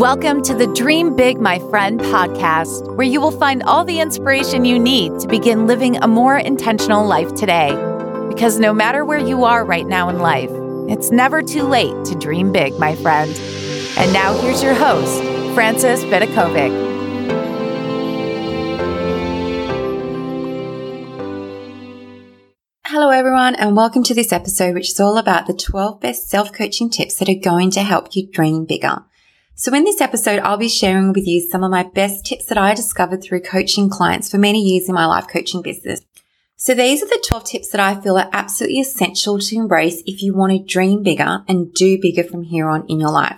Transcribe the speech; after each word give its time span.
Welcome 0.00 0.40
to 0.44 0.54
the 0.54 0.66
Dream 0.68 1.14
Big, 1.14 1.42
My 1.42 1.58
Friend 1.68 2.00
podcast, 2.00 2.96
where 2.96 3.06
you 3.06 3.20
will 3.20 3.30
find 3.30 3.62
all 3.64 3.84
the 3.84 4.00
inspiration 4.00 4.64
you 4.64 4.78
need 4.78 5.20
to 5.20 5.28
begin 5.28 5.66
living 5.66 5.98
a 5.98 6.08
more 6.08 6.38
intentional 6.38 7.04
life 7.04 7.34
today. 7.34 7.68
Because 8.26 8.58
no 8.58 8.72
matter 8.72 9.04
where 9.04 9.18
you 9.18 9.44
are 9.44 9.62
right 9.62 9.86
now 9.86 10.08
in 10.08 10.20
life, 10.20 10.48
it's 10.88 11.10
never 11.10 11.42
too 11.42 11.64
late 11.64 12.06
to 12.06 12.14
dream 12.14 12.50
big, 12.50 12.78
my 12.78 12.96
friend. 12.96 13.30
And 13.98 14.10
now 14.10 14.32
here's 14.40 14.62
your 14.62 14.72
host, 14.72 15.22
Frances 15.52 16.02
Vidakovic. 16.04 16.70
Hello, 22.86 23.10
everyone, 23.10 23.54
and 23.54 23.76
welcome 23.76 24.02
to 24.04 24.14
this 24.14 24.32
episode, 24.32 24.72
which 24.72 24.92
is 24.92 24.98
all 24.98 25.18
about 25.18 25.46
the 25.46 25.52
12 25.52 26.00
best 26.00 26.30
self 26.30 26.54
coaching 26.54 26.88
tips 26.88 27.18
that 27.18 27.28
are 27.28 27.34
going 27.34 27.70
to 27.72 27.82
help 27.82 28.16
you 28.16 28.26
dream 28.26 28.64
bigger. 28.64 29.04
So 29.60 29.74
in 29.74 29.84
this 29.84 30.00
episode, 30.00 30.38
I'll 30.38 30.56
be 30.56 30.70
sharing 30.70 31.12
with 31.12 31.26
you 31.26 31.38
some 31.38 31.62
of 31.62 31.70
my 31.70 31.82
best 31.82 32.24
tips 32.24 32.46
that 32.46 32.56
I 32.56 32.72
discovered 32.72 33.22
through 33.22 33.42
coaching 33.42 33.90
clients 33.90 34.30
for 34.30 34.38
many 34.38 34.58
years 34.62 34.88
in 34.88 34.94
my 34.94 35.04
life 35.04 35.26
coaching 35.28 35.60
business. 35.60 36.00
So 36.56 36.72
these 36.72 37.02
are 37.02 37.06
the 37.06 37.22
12 37.28 37.44
tips 37.44 37.68
that 37.68 37.80
I 37.80 38.00
feel 38.00 38.16
are 38.16 38.30
absolutely 38.32 38.80
essential 38.80 39.38
to 39.38 39.56
embrace 39.56 40.02
if 40.06 40.22
you 40.22 40.34
want 40.34 40.52
to 40.52 40.64
dream 40.64 41.02
bigger 41.02 41.44
and 41.46 41.74
do 41.74 42.00
bigger 42.00 42.24
from 42.24 42.44
here 42.44 42.70
on 42.70 42.86
in 42.88 43.00
your 43.00 43.10
life. 43.10 43.36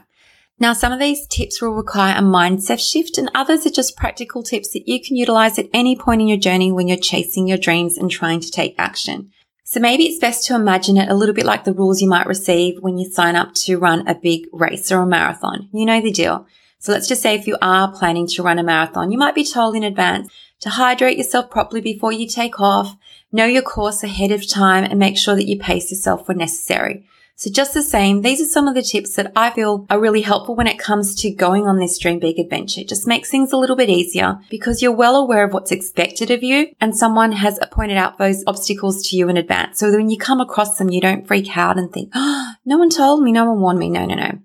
Now, 0.60 0.74
some 0.74 0.92
of 0.92 1.00
these 1.00 1.26
tips 1.26 1.60
will 1.60 1.74
require 1.74 2.16
a 2.16 2.22
mindset 2.22 2.78
shift 2.78 3.18
and 3.18 3.28
others 3.34 3.66
are 3.66 3.70
just 3.70 3.96
practical 3.96 4.44
tips 4.44 4.72
that 4.74 4.86
you 4.86 5.02
can 5.02 5.16
utilize 5.16 5.58
at 5.58 5.70
any 5.74 5.96
point 5.96 6.20
in 6.20 6.28
your 6.28 6.38
journey 6.38 6.70
when 6.70 6.86
you're 6.86 6.98
chasing 6.98 7.48
your 7.48 7.58
dreams 7.58 7.98
and 7.98 8.08
trying 8.08 8.38
to 8.38 8.50
take 8.52 8.76
action. 8.78 9.31
So 9.64 9.80
maybe 9.80 10.04
it's 10.04 10.18
best 10.18 10.46
to 10.46 10.54
imagine 10.54 10.96
it 10.96 11.08
a 11.08 11.14
little 11.14 11.34
bit 11.34 11.46
like 11.46 11.64
the 11.64 11.72
rules 11.72 12.02
you 12.02 12.08
might 12.08 12.26
receive 12.26 12.80
when 12.80 12.98
you 12.98 13.10
sign 13.10 13.36
up 13.36 13.54
to 13.54 13.78
run 13.78 14.06
a 14.08 14.14
big 14.14 14.46
race 14.52 14.90
or 14.90 15.02
a 15.02 15.06
marathon. 15.06 15.68
You 15.72 15.86
know 15.86 16.00
the 16.00 16.10
deal. 16.10 16.46
So 16.78 16.90
let's 16.90 17.06
just 17.06 17.22
say 17.22 17.36
if 17.36 17.46
you 17.46 17.56
are 17.62 17.92
planning 17.92 18.26
to 18.28 18.42
run 18.42 18.58
a 18.58 18.64
marathon, 18.64 19.12
you 19.12 19.18
might 19.18 19.36
be 19.36 19.44
told 19.44 19.76
in 19.76 19.84
advance 19.84 20.28
to 20.60 20.70
hydrate 20.70 21.16
yourself 21.16 21.48
properly 21.48 21.80
before 21.80 22.12
you 22.12 22.26
take 22.26 22.60
off, 22.60 22.96
know 23.30 23.44
your 23.44 23.62
course 23.62 24.02
ahead 24.02 24.32
of 24.32 24.48
time 24.48 24.84
and 24.84 24.98
make 24.98 25.16
sure 25.16 25.36
that 25.36 25.46
you 25.46 25.58
pace 25.58 25.92
yourself 25.92 26.26
when 26.26 26.38
necessary. 26.38 27.06
So 27.34 27.50
just 27.50 27.74
the 27.74 27.82
same, 27.82 28.22
these 28.22 28.40
are 28.40 28.44
some 28.44 28.68
of 28.68 28.74
the 28.74 28.82
tips 28.82 29.16
that 29.16 29.32
I 29.34 29.50
feel 29.50 29.86
are 29.90 29.98
really 29.98 30.20
helpful 30.20 30.54
when 30.54 30.66
it 30.66 30.78
comes 30.78 31.14
to 31.16 31.30
going 31.30 31.66
on 31.66 31.78
this 31.78 31.98
dream 31.98 32.20
big 32.20 32.38
adventure. 32.38 32.82
It 32.82 32.88
just 32.88 33.06
makes 33.06 33.30
things 33.30 33.52
a 33.52 33.56
little 33.56 33.74
bit 33.74 33.88
easier 33.88 34.38
because 34.48 34.80
you're 34.80 34.92
well 34.92 35.16
aware 35.16 35.44
of 35.44 35.52
what's 35.52 35.72
expected 35.72 36.30
of 36.30 36.42
you 36.42 36.68
and 36.80 36.96
someone 36.96 37.32
has 37.32 37.58
pointed 37.72 37.96
out 37.96 38.18
those 38.18 38.44
obstacles 38.46 39.08
to 39.08 39.16
you 39.16 39.28
in 39.28 39.36
advance. 39.36 39.80
So 39.80 39.90
when 39.90 40.10
you 40.10 40.18
come 40.18 40.40
across 40.40 40.78
them, 40.78 40.90
you 40.90 41.00
don't 41.00 41.26
freak 41.26 41.56
out 41.56 41.78
and 41.78 41.92
think, 41.92 42.10
oh, 42.14 42.52
no 42.64 42.78
one 42.78 42.90
told 42.90 43.22
me, 43.22 43.32
no 43.32 43.46
one 43.46 43.60
warned 43.60 43.78
me. 43.78 43.90
No, 43.90 44.04
no, 44.04 44.14
no. 44.14 44.38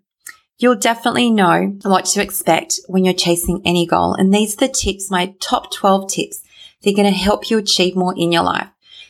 You'll 0.57 0.75
definitely 0.75 1.29
know 1.29 1.77
what 1.83 2.05
to 2.05 2.21
expect 2.21 2.79
when 2.87 3.05
you're 3.05 3.13
chasing 3.13 3.61
any 3.63 3.85
goal. 3.85 4.15
And 4.15 4.33
these 4.33 4.55
are 4.55 4.67
the 4.67 4.73
tips, 4.73 5.11
my 5.11 5.35
top 5.39 5.71
12 5.71 6.09
tips. 6.09 6.41
They're 6.81 6.95
going 6.95 7.11
to 7.11 7.17
help 7.17 7.51
you 7.51 7.59
achieve 7.59 7.95
more 7.95 8.15
in 8.17 8.31
your 8.31 8.43
life. 8.43 8.69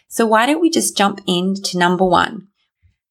So 0.10 0.26
why 0.26 0.46
don't 0.46 0.62
we 0.62 0.70
just 0.70 0.98
jump 0.98 1.22
into 1.26 1.78
number 1.78 2.04
one? 2.04 2.48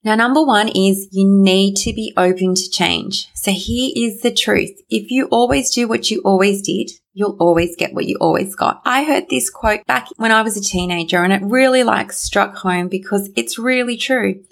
Now, 0.07 0.15
number 0.15 0.41
one 0.41 0.69
is 0.69 1.09
you 1.11 1.29
need 1.29 1.75
to 1.79 1.93
be 1.93 2.12
open 2.17 2.55
to 2.55 2.71
change. 2.71 3.27
So 3.35 3.51
here 3.51 3.91
is 3.97 4.21
the 4.21 4.33
truth. 4.33 4.81
If 4.89 5.11
you 5.11 5.27
always 5.33 5.75
do 5.75 5.89
what 5.89 6.12
you 6.12 6.23
always 6.25 6.62
did, 6.62 6.93
you'll 7.12 7.37
always 7.41 7.75
get 7.75 7.93
what 7.93 8.07
you 8.07 8.17
always 8.21 8.55
got. 8.55 8.81
I 8.84 9.03
heard 9.03 9.29
this 9.29 9.51
quote 9.51 9.84
back 9.84 10.07
when 10.17 10.31
I 10.31 10.43
was 10.43 10.57
a 10.57 10.62
teenager 10.62 11.25
and 11.25 11.33
it 11.33 11.43
really 11.43 11.83
like 11.83 12.12
struck 12.12 12.55
home 12.55 12.87
because 12.87 13.31
it's 13.34 13.59
really 13.59 13.97
true. 13.97 14.45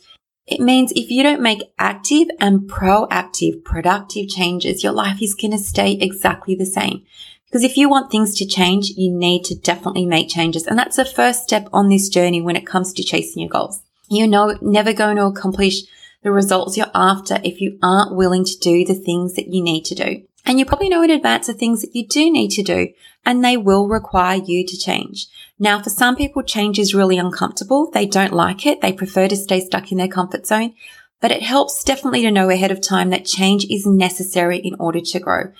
It 0.44 0.58
means 0.58 0.90
if 0.90 1.08
you 1.08 1.22
don't 1.22 1.40
make 1.40 1.72
active 1.78 2.26
and 2.40 2.62
proactive, 2.62 3.62
productive 3.62 4.30
changes, 4.30 4.82
your 4.82 4.92
life 4.92 5.22
is 5.22 5.36
going 5.36 5.52
to 5.52 5.58
stay 5.58 5.92
exactly 5.92 6.56
the 6.56 6.66
same. 6.66 7.04
Because 7.46 7.62
if 7.62 7.76
you 7.76 7.88
want 7.88 8.10
things 8.10 8.34
to 8.38 8.44
change, 8.44 8.88
you 8.96 9.08
need 9.08 9.44
to 9.44 9.54
definitely 9.54 10.04
make 10.04 10.28
changes. 10.28 10.66
And 10.66 10.76
that's 10.76 10.96
the 10.96 11.04
first 11.04 11.44
step 11.44 11.68
on 11.72 11.90
this 11.90 12.08
journey 12.08 12.42
when 12.42 12.56
it 12.56 12.66
comes 12.66 12.92
to 12.94 13.04
chasing 13.04 13.40
your 13.40 13.50
goals. 13.50 13.84
You're 14.14 14.26
no, 14.26 14.56
never 14.60 14.92
going 14.92 15.16
to 15.16 15.24
accomplish 15.24 15.82
the 16.22 16.32
results 16.32 16.76
you're 16.76 16.90
after 16.94 17.40
if 17.44 17.60
you 17.60 17.78
aren't 17.82 18.16
willing 18.16 18.44
to 18.44 18.58
do 18.58 18.84
the 18.84 18.94
things 18.94 19.34
that 19.34 19.48
you 19.48 19.62
need 19.62 19.84
to 19.86 19.94
do. 19.94 20.22
And 20.46 20.58
you 20.58 20.66
probably 20.66 20.88
know 20.88 21.02
in 21.02 21.10
advance 21.10 21.46
the 21.46 21.54
things 21.54 21.80
that 21.80 21.94
you 21.94 22.06
do 22.06 22.30
need 22.30 22.50
to 22.52 22.62
do, 22.62 22.88
and 23.24 23.42
they 23.42 23.56
will 23.56 23.88
require 23.88 24.40
you 24.42 24.66
to 24.66 24.76
change. 24.76 25.26
Now, 25.58 25.80
for 25.82 25.90
some 25.90 26.16
people, 26.16 26.42
change 26.42 26.78
is 26.78 26.94
really 26.94 27.16
uncomfortable. 27.16 27.90
They 27.90 28.06
don't 28.06 28.32
like 28.32 28.66
it. 28.66 28.80
They 28.80 28.92
prefer 28.92 29.28
to 29.28 29.36
stay 29.36 29.60
stuck 29.60 29.90
in 29.90 29.98
their 29.98 30.08
comfort 30.08 30.46
zone, 30.46 30.74
but 31.20 31.30
it 31.30 31.42
helps 31.42 31.82
definitely 31.82 32.22
to 32.22 32.30
know 32.30 32.50
ahead 32.50 32.70
of 32.70 32.82
time 32.82 33.10
that 33.10 33.24
change 33.24 33.64
is 33.70 33.86
necessary 33.86 34.58
in 34.58 34.74
order 34.78 35.00
to 35.00 35.20
grow. 35.20 35.52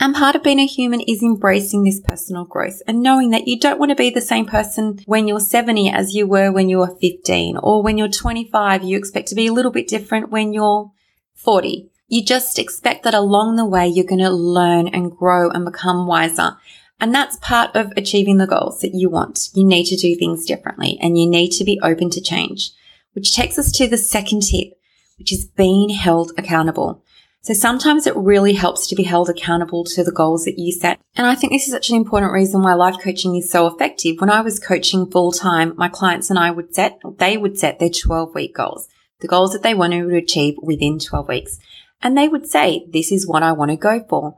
And 0.00 0.14
part 0.14 0.34
of 0.34 0.42
being 0.42 0.58
a 0.58 0.66
human 0.66 1.00
is 1.00 1.22
embracing 1.22 1.84
this 1.84 2.00
personal 2.00 2.44
growth 2.44 2.82
and 2.88 3.02
knowing 3.02 3.30
that 3.30 3.46
you 3.46 3.58
don't 3.58 3.78
want 3.78 3.90
to 3.90 3.96
be 3.96 4.10
the 4.10 4.20
same 4.20 4.46
person 4.46 4.98
when 5.06 5.28
you're 5.28 5.38
70 5.38 5.90
as 5.90 6.14
you 6.14 6.26
were 6.26 6.50
when 6.50 6.68
you 6.68 6.78
were 6.78 6.96
15 7.00 7.56
or 7.58 7.82
when 7.82 7.98
you're 7.98 8.08
25, 8.08 8.82
you 8.82 8.98
expect 8.98 9.28
to 9.28 9.34
be 9.34 9.46
a 9.46 9.52
little 9.52 9.70
bit 9.70 9.86
different 9.86 10.30
when 10.30 10.52
you're 10.52 10.90
40. 11.34 11.90
You 12.08 12.24
just 12.24 12.58
expect 12.58 13.04
that 13.04 13.14
along 13.14 13.56
the 13.56 13.64
way, 13.64 13.86
you're 13.86 14.04
going 14.04 14.18
to 14.18 14.30
learn 14.30 14.88
and 14.88 15.16
grow 15.16 15.50
and 15.50 15.64
become 15.64 16.06
wiser. 16.06 16.56
And 17.00 17.14
that's 17.14 17.36
part 17.36 17.74
of 17.74 17.92
achieving 17.96 18.38
the 18.38 18.46
goals 18.46 18.80
that 18.80 18.94
you 18.94 19.08
want. 19.08 19.48
You 19.54 19.64
need 19.64 19.86
to 19.86 19.96
do 19.96 20.14
things 20.14 20.44
differently 20.44 20.98
and 21.00 21.18
you 21.18 21.28
need 21.28 21.50
to 21.52 21.64
be 21.64 21.80
open 21.82 22.10
to 22.10 22.20
change, 22.20 22.70
which 23.14 23.34
takes 23.34 23.58
us 23.58 23.72
to 23.72 23.88
the 23.88 23.96
second 23.96 24.42
tip, 24.42 24.74
which 25.18 25.32
is 25.32 25.46
being 25.46 25.88
held 25.88 26.32
accountable. 26.36 27.01
So 27.44 27.54
sometimes 27.54 28.06
it 28.06 28.14
really 28.14 28.52
helps 28.52 28.86
to 28.86 28.94
be 28.94 29.02
held 29.02 29.28
accountable 29.28 29.82
to 29.84 30.04
the 30.04 30.12
goals 30.12 30.44
that 30.44 30.60
you 30.60 30.70
set. 30.70 31.00
And 31.16 31.26
I 31.26 31.34
think 31.34 31.52
this 31.52 31.66
is 31.66 31.72
such 31.72 31.90
an 31.90 31.96
important 31.96 32.32
reason 32.32 32.62
why 32.62 32.74
life 32.74 32.98
coaching 33.02 33.34
is 33.34 33.50
so 33.50 33.66
effective. 33.66 34.20
When 34.20 34.30
I 34.30 34.42
was 34.42 34.60
coaching 34.60 35.10
full 35.10 35.32
time, 35.32 35.74
my 35.76 35.88
clients 35.88 36.30
and 36.30 36.38
I 36.38 36.52
would 36.52 36.72
set, 36.72 37.00
they 37.18 37.36
would 37.36 37.58
set 37.58 37.80
their 37.80 37.90
12 37.90 38.32
week 38.32 38.54
goals, 38.54 38.86
the 39.18 39.26
goals 39.26 39.52
that 39.54 39.64
they 39.64 39.74
wanted 39.74 40.08
to 40.08 40.16
achieve 40.16 40.54
within 40.62 41.00
12 41.00 41.26
weeks. 41.26 41.58
And 42.00 42.16
they 42.16 42.28
would 42.28 42.46
say, 42.46 42.86
this 42.88 43.10
is 43.10 43.26
what 43.26 43.42
I 43.42 43.50
want 43.50 43.72
to 43.72 43.76
go 43.76 44.04
for. 44.08 44.36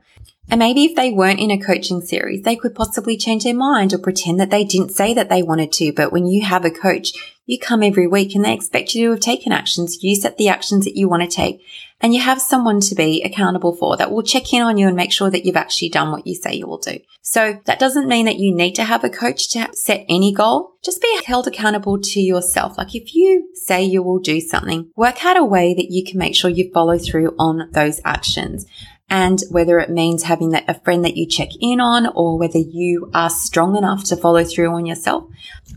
And 0.51 0.59
maybe 0.59 0.85
if 0.85 0.95
they 0.95 1.11
weren't 1.11 1.41
in 1.41 1.51
a 1.51 1.59
coaching 1.59 2.01
series, 2.01 2.43
they 2.43 2.57
could 2.57 2.75
possibly 2.75 3.17
change 3.17 3.45
their 3.45 3.55
mind 3.55 3.93
or 3.93 3.99
pretend 3.99 4.39
that 4.41 4.51
they 4.51 4.65
didn't 4.65 4.93
say 4.93 5.15
that 5.15 5.29
they 5.29 5.43
wanted 5.43 5.73
to. 5.73 5.93
But 5.93 6.13
when 6.13 6.27
you 6.27 6.45
have 6.45 6.65
a 6.65 6.71
coach, 6.71 7.13
you 7.47 7.59
come 7.59 7.83
every 7.83 8.07
week 8.07 8.35
and 8.35 8.45
they 8.45 8.55
expect 8.55 8.95
you 8.95 9.07
to 9.07 9.11
have 9.13 9.21
taken 9.21 9.53
actions. 9.53 10.03
You 10.03 10.15
set 10.15 10.37
the 10.37 10.49
actions 10.49 10.85
that 10.85 10.97
you 10.97 11.09
want 11.09 11.23
to 11.23 11.29
take 11.29 11.63
and 12.01 12.15
you 12.15 12.21
have 12.21 12.41
someone 12.41 12.81
to 12.81 12.95
be 12.95 13.23
accountable 13.23 13.75
for 13.75 13.97
that 13.97 14.11
will 14.11 14.23
check 14.23 14.53
in 14.53 14.63
on 14.63 14.77
you 14.77 14.87
and 14.87 14.97
make 14.97 15.13
sure 15.13 15.31
that 15.31 15.45
you've 15.45 15.57
actually 15.57 15.89
done 15.89 16.11
what 16.11 16.27
you 16.27 16.35
say 16.35 16.55
you 16.55 16.67
will 16.67 16.79
do. 16.79 16.99
So 17.23 17.61
that 17.65 17.79
doesn't 17.79 18.09
mean 18.09 18.27
that 18.27 18.39
you 18.39 18.55
need 18.55 18.75
to 18.75 18.85
have 18.85 19.05
a 19.05 19.11
coach 19.11 19.51
to 19.53 19.71
set 19.73 20.05
any 20.09 20.33
goal. 20.33 20.75
Just 20.83 21.01
be 21.01 21.21
held 21.25 21.47
accountable 21.47 21.99
to 22.01 22.21
yourself. 22.21 22.77
Like 22.77 22.95
if 22.95 23.15
you 23.15 23.51
say 23.55 23.83
you 23.83 24.03
will 24.03 24.19
do 24.19 24.41
something, 24.41 24.91
work 24.97 25.25
out 25.25 25.37
a 25.37 25.45
way 25.45 25.73
that 25.75 25.91
you 25.91 26.05
can 26.05 26.19
make 26.19 26.35
sure 26.35 26.51
you 26.51 26.71
follow 26.73 26.99
through 26.99 27.35
on 27.39 27.71
those 27.73 28.01
actions 28.05 28.67
and 29.11 29.41
whether 29.51 29.79
it 29.79 29.91
means 29.91 30.25
having 30.25 30.51
that, 30.51 30.65
a 30.69 30.81
friend 30.81 31.05
that 31.05 31.17
you 31.17 31.27
check 31.27 31.51
in 31.61 31.81
on 31.81 32.07
or 32.15 32.39
whether 32.39 32.59
you 32.59 33.11
are 33.15 33.31
strong 33.31 33.77
enough 33.77 34.05
to 34.05 34.17
follow 34.17 34.45
through 34.45 34.73
on 34.75 34.87
yourself. 34.87 35.29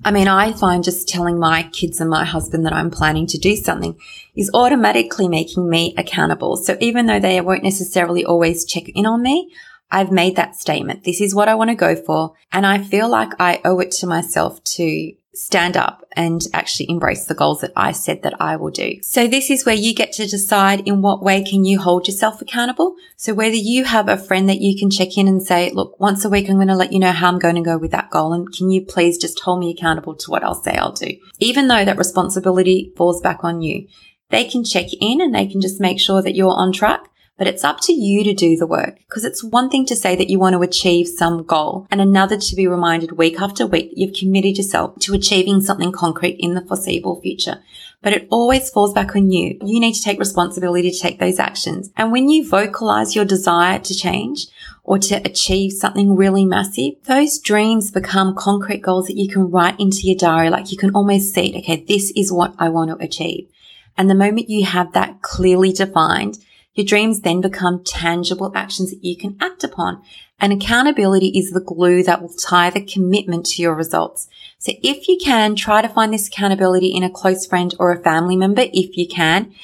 I 0.05 0.11
mean, 0.11 0.27
I 0.27 0.53
find 0.53 0.83
just 0.83 1.07
telling 1.07 1.37
my 1.37 1.63
kids 1.63 1.99
and 1.99 2.09
my 2.09 2.23
husband 2.23 2.65
that 2.65 2.73
I'm 2.73 2.89
planning 2.89 3.27
to 3.27 3.37
do 3.37 3.55
something 3.55 3.99
is 4.35 4.51
automatically 4.53 5.27
making 5.27 5.69
me 5.69 5.93
accountable. 5.97 6.57
So 6.57 6.77
even 6.79 7.05
though 7.05 7.19
they 7.19 7.39
won't 7.41 7.63
necessarily 7.63 8.23
always 8.23 8.65
check 8.65 8.89
in 8.89 9.05
on 9.05 9.21
me, 9.21 9.51
I've 9.89 10.11
made 10.11 10.35
that 10.35 10.55
statement. 10.55 11.03
This 11.03 11.21
is 11.21 11.35
what 11.35 11.47
I 11.47 11.55
want 11.55 11.69
to 11.69 11.75
go 11.75 11.95
for. 11.95 12.33
And 12.51 12.65
I 12.65 12.83
feel 12.83 13.09
like 13.09 13.31
I 13.39 13.61
owe 13.63 13.79
it 13.79 13.91
to 13.91 14.07
myself 14.07 14.63
to 14.63 15.13
stand 15.37 15.77
up 15.77 16.03
and 16.13 16.41
actually 16.51 16.89
embrace 16.89 17.25
the 17.25 17.35
goals 17.35 17.61
that 17.61 17.71
I 17.75 17.91
said 17.91 18.23
that 18.23 18.41
I 18.41 18.55
will 18.55 18.71
do. 18.71 18.99
So 19.03 19.27
this 19.27 19.51
is 19.51 19.65
where 19.65 19.75
you 19.75 19.93
get 19.93 20.11
to 20.13 20.25
decide 20.25 20.87
in 20.87 21.01
what 21.01 21.21
way 21.21 21.43
can 21.43 21.63
you 21.63 21.79
hold 21.79 22.07
yourself 22.07 22.41
accountable. 22.41 22.95
So 23.17 23.33
whether 23.33 23.55
you 23.55 23.85
have 23.85 24.09
a 24.09 24.17
friend 24.17 24.49
that 24.49 24.61
you 24.61 24.77
can 24.77 24.89
check 24.89 25.15
in 25.15 25.27
and 25.27 25.43
say, 25.43 25.71
look, 25.71 25.99
once 25.99 26.25
a 26.25 26.29
week, 26.29 26.49
I'm 26.49 26.55
going 26.55 26.67
to 26.69 26.75
let 26.75 26.91
you 26.91 26.99
know 26.99 27.11
how 27.11 27.27
I'm 27.27 27.39
going 27.39 27.55
to 27.55 27.61
go 27.61 27.77
with 27.77 27.91
that 27.91 28.09
goal. 28.09 28.33
And 28.33 28.51
can 28.51 28.71
you 28.71 28.83
please 28.83 29.17
just 29.17 29.39
hold 29.39 29.59
me 29.59 29.71
accountable 29.71 30.15
to 30.15 30.31
what 30.31 30.43
I'll 30.43 30.55
say 30.55 30.75
I'll 30.75 30.91
do? 30.91 31.15
Even 31.39 31.67
though 31.67 31.85
that 31.85 31.97
responsibility 31.97 32.91
falls 32.97 33.21
back 33.21 33.43
on 33.43 33.61
you, 33.61 33.87
they 34.29 34.43
can 34.43 34.63
check 34.63 34.87
in 34.99 35.21
and 35.21 35.35
they 35.35 35.45
can 35.45 35.61
just 35.61 35.79
make 35.79 35.99
sure 35.99 36.21
that 36.21 36.35
you're 36.35 36.51
on 36.51 36.73
track 36.73 37.09
but 37.37 37.47
it's 37.47 37.63
up 37.63 37.79
to 37.81 37.93
you 37.93 38.23
to 38.23 38.33
do 38.33 38.57
the 38.57 38.67
work 38.67 38.97
because 39.07 39.23
it's 39.23 39.43
one 39.43 39.69
thing 39.69 39.85
to 39.85 39.95
say 39.95 40.15
that 40.15 40.29
you 40.29 40.39
want 40.39 40.53
to 40.53 40.61
achieve 40.61 41.07
some 41.07 41.43
goal 41.43 41.87
and 41.91 42.01
another 42.01 42.37
to 42.37 42.55
be 42.55 42.67
reminded 42.67 43.13
week 43.13 43.39
after 43.39 43.65
week 43.65 43.91
that 43.91 43.97
you've 43.97 44.15
committed 44.15 44.57
yourself 44.57 44.97
to 44.99 45.13
achieving 45.13 45.61
something 45.61 45.91
concrete 45.91 46.37
in 46.39 46.55
the 46.55 46.65
foreseeable 46.65 47.21
future. 47.21 47.61
But 48.01 48.13
it 48.13 48.27
always 48.29 48.69
falls 48.69 48.93
back 48.93 49.15
on 49.15 49.31
you. 49.31 49.57
You 49.61 49.79
need 49.79 49.93
to 49.93 50.01
take 50.01 50.19
responsibility 50.19 50.91
to 50.91 50.99
take 50.99 51.19
those 51.19 51.39
actions. 51.39 51.89
And 51.97 52.11
when 52.11 52.29
you 52.29 52.47
vocalize 52.47 53.15
your 53.15 53.25
desire 53.25 53.79
to 53.79 53.95
change 53.95 54.47
or 54.83 54.99
to 54.99 55.15
achieve 55.25 55.73
something 55.73 56.15
really 56.15 56.45
massive, 56.45 56.93
those 57.05 57.39
dreams 57.39 57.91
become 57.91 58.35
concrete 58.35 58.81
goals 58.81 59.07
that 59.07 59.17
you 59.17 59.27
can 59.27 59.49
write 59.49 59.79
into 59.79 60.01
your 60.03 60.15
diary. 60.15 60.49
Like 60.49 60.71
you 60.71 60.77
can 60.77 60.91
almost 60.95 61.33
see, 61.33 61.55
it. 61.55 61.59
okay, 61.59 61.83
this 61.87 62.11
is 62.15 62.31
what 62.31 62.53
I 62.59 62.69
want 62.69 62.91
to 62.91 63.03
achieve. 63.03 63.49
And 63.97 64.09
the 64.09 64.15
moment 64.15 64.49
you 64.49 64.63
have 64.63 64.93
that 64.93 65.23
clearly 65.23 65.73
defined, 65.73 66.37
Your 66.77 66.85
dreams 66.85 67.21
then 67.21 67.41
become 67.41 67.83
tangible 67.83 68.51
actions 68.53 68.91
that 68.91 69.03
you 69.03 69.17
can 69.17 69.35
act 69.41 69.63
upon. 69.63 69.99
And 70.39 70.53
accountability 70.53 71.29
is 71.29 71.49
the 71.49 71.59
glue 71.59 72.03
that 72.03 72.21
will 72.21 72.29
tie 72.29 72.69
the 72.69 72.85
commitment 72.85 73.47
to 73.47 73.63
your 73.63 73.73
results. 73.73 74.29
So 74.59 74.73
if 74.83 75.07
you 75.07 75.17
can, 75.17 75.55
try 75.55 75.81
to 75.81 75.89
find 75.89 76.13
this 76.13 76.27
accountability 76.27 76.89
in 76.89 77.01
a 77.01 77.09
close 77.09 77.47
friend 77.47 77.73
or 77.79 77.91
a 77.91 78.03
family 78.03 78.35
member 78.35 78.65
if 78.71 78.95
you 78.95 79.07
can. 79.07 79.55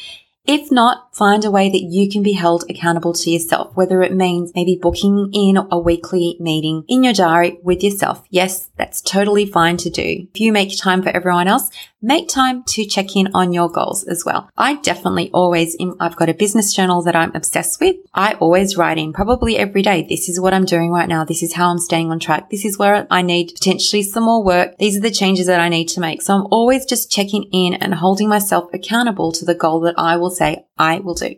If 0.45 0.71
not, 0.71 1.15
find 1.15 1.45
a 1.45 1.51
way 1.51 1.69
that 1.69 1.83
you 1.83 2.09
can 2.09 2.21
be 2.21 2.33
held 2.33 2.65
accountable 2.69 3.13
to 3.13 3.29
yourself, 3.29 3.77
whether 3.77 4.01
it 4.01 4.13
means 4.13 4.51
maybe 4.53 4.75
booking 4.81 5.29
in 5.31 5.57
a 5.57 5.79
weekly 5.79 6.35
meeting 6.39 6.83
in 6.89 7.03
your 7.03 7.13
diary 7.13 7.59
with 7.63 7.81
yourself. 7.81 8.25
Yes, 8.29 8.69
that's 8.75 8.99
totally 8.99 9.45
fine 9.45 9.77
to 9.77 9.89
do. 9.89 10.27
If 10.33 10.41
you 10.41 10.51
make 10.51 10.77
time 10.77 11.01
for 11.01 11.09
everyone 11.09 11.47
else, 11.47 11.69
make 12.03 12.27
time 12.27 12.63
to 12.65 12.85
check 12.85 13.15
in 13.15 13.29
on 13.33 13.53
your 13.53 13.69
goals 13.69 14.03
as 14.03 14.23
well. 14.25 14.49
I 14.57 14.75
definitely 14.81 15.31
always, 15.33 15.77
I've 16.01 16.17
got 16.17 16.29
a 16.29 16.33
business 16.33 16.73
journal 16.73 17.01
that 17.03 17.15
I'm 17.15 17.33
obsessed 17.33 17.79
with. 17.79 17.95
I 18.13 18.33
always 18.33 18.75
write 18.75 18.97
in 18.97 19.13
probably 19.13 19.57
every 19.57 19.81
day. 19.81 20.05
This 20.07 20.27
is 20.27 20.39
what 20.39 20.53
I'm 20.53 20.65
doing 20.65 20.91
right 20.91 21.07
now. 21.07 21.23
This 21.23 21.41
is 21.41 21.53
how 21.53 21.69
I'm 21.69 21.79
staying 21.79 22.11
on 22.11 22.19
track. 22.19 22.49
This 22.49 22.65
is 22.65 22.77
where 22.77 23.07
I 23.09 23.21
need 23.21 23.53
potentially 23.53 24.03
some 24.03 24.25
more 24.25 24.43
work. 24.43 24.77
These 24.77 24.97
are 24.97 25.01
the 25.01 25.09
changes 25.09 25.47
that 25.47 25.61
I 25.61 25.69
need 25.69 25.87
to 25.89 26.01
make. 26.01 26.21
So 26.21 26.35
I'm 26.35 26.47
always 26.51 26.85
just 26.85 27.09
checking 27.09 27.43
in 27.53 27.75
and 27.75 27.95
holding 27.95 28.27
myself 28.27 28.69
accountable 28.73 29.31
to 29.31 29.45
the 29.45 29.55
goal 29.55 29.79
that 29.81 29.95
I 29.97 30.17
will 30.17 30.29
say 30.29 30.65
I 30.77 30.99
will 30.99 31.15
do. 31.15 31.35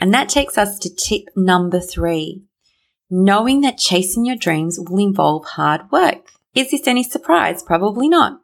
And 0.00 0.12
that 0.12 0.28
takes 0.28 0.58
us 0.58 0.78
to 0.80 0.94
tip 0.94 1.28
number 1.36 1.80
three. 1.80 2.42
Knowing 3.08 3.60
that 3.60 3.78
chasing 3.78 4.26
your 4.26 4.34
dreams 4.34 4.80
will 4.80 4.98
involve 4.98 5.44
hard 5.44 5.82
work. 5.92 6.32
Is 6.56 6.72
this 6.72 6.88
any 6.88 7.04
surprise? 7.04 7.62
Probably 7.62 8.08
not. 8.08 8.40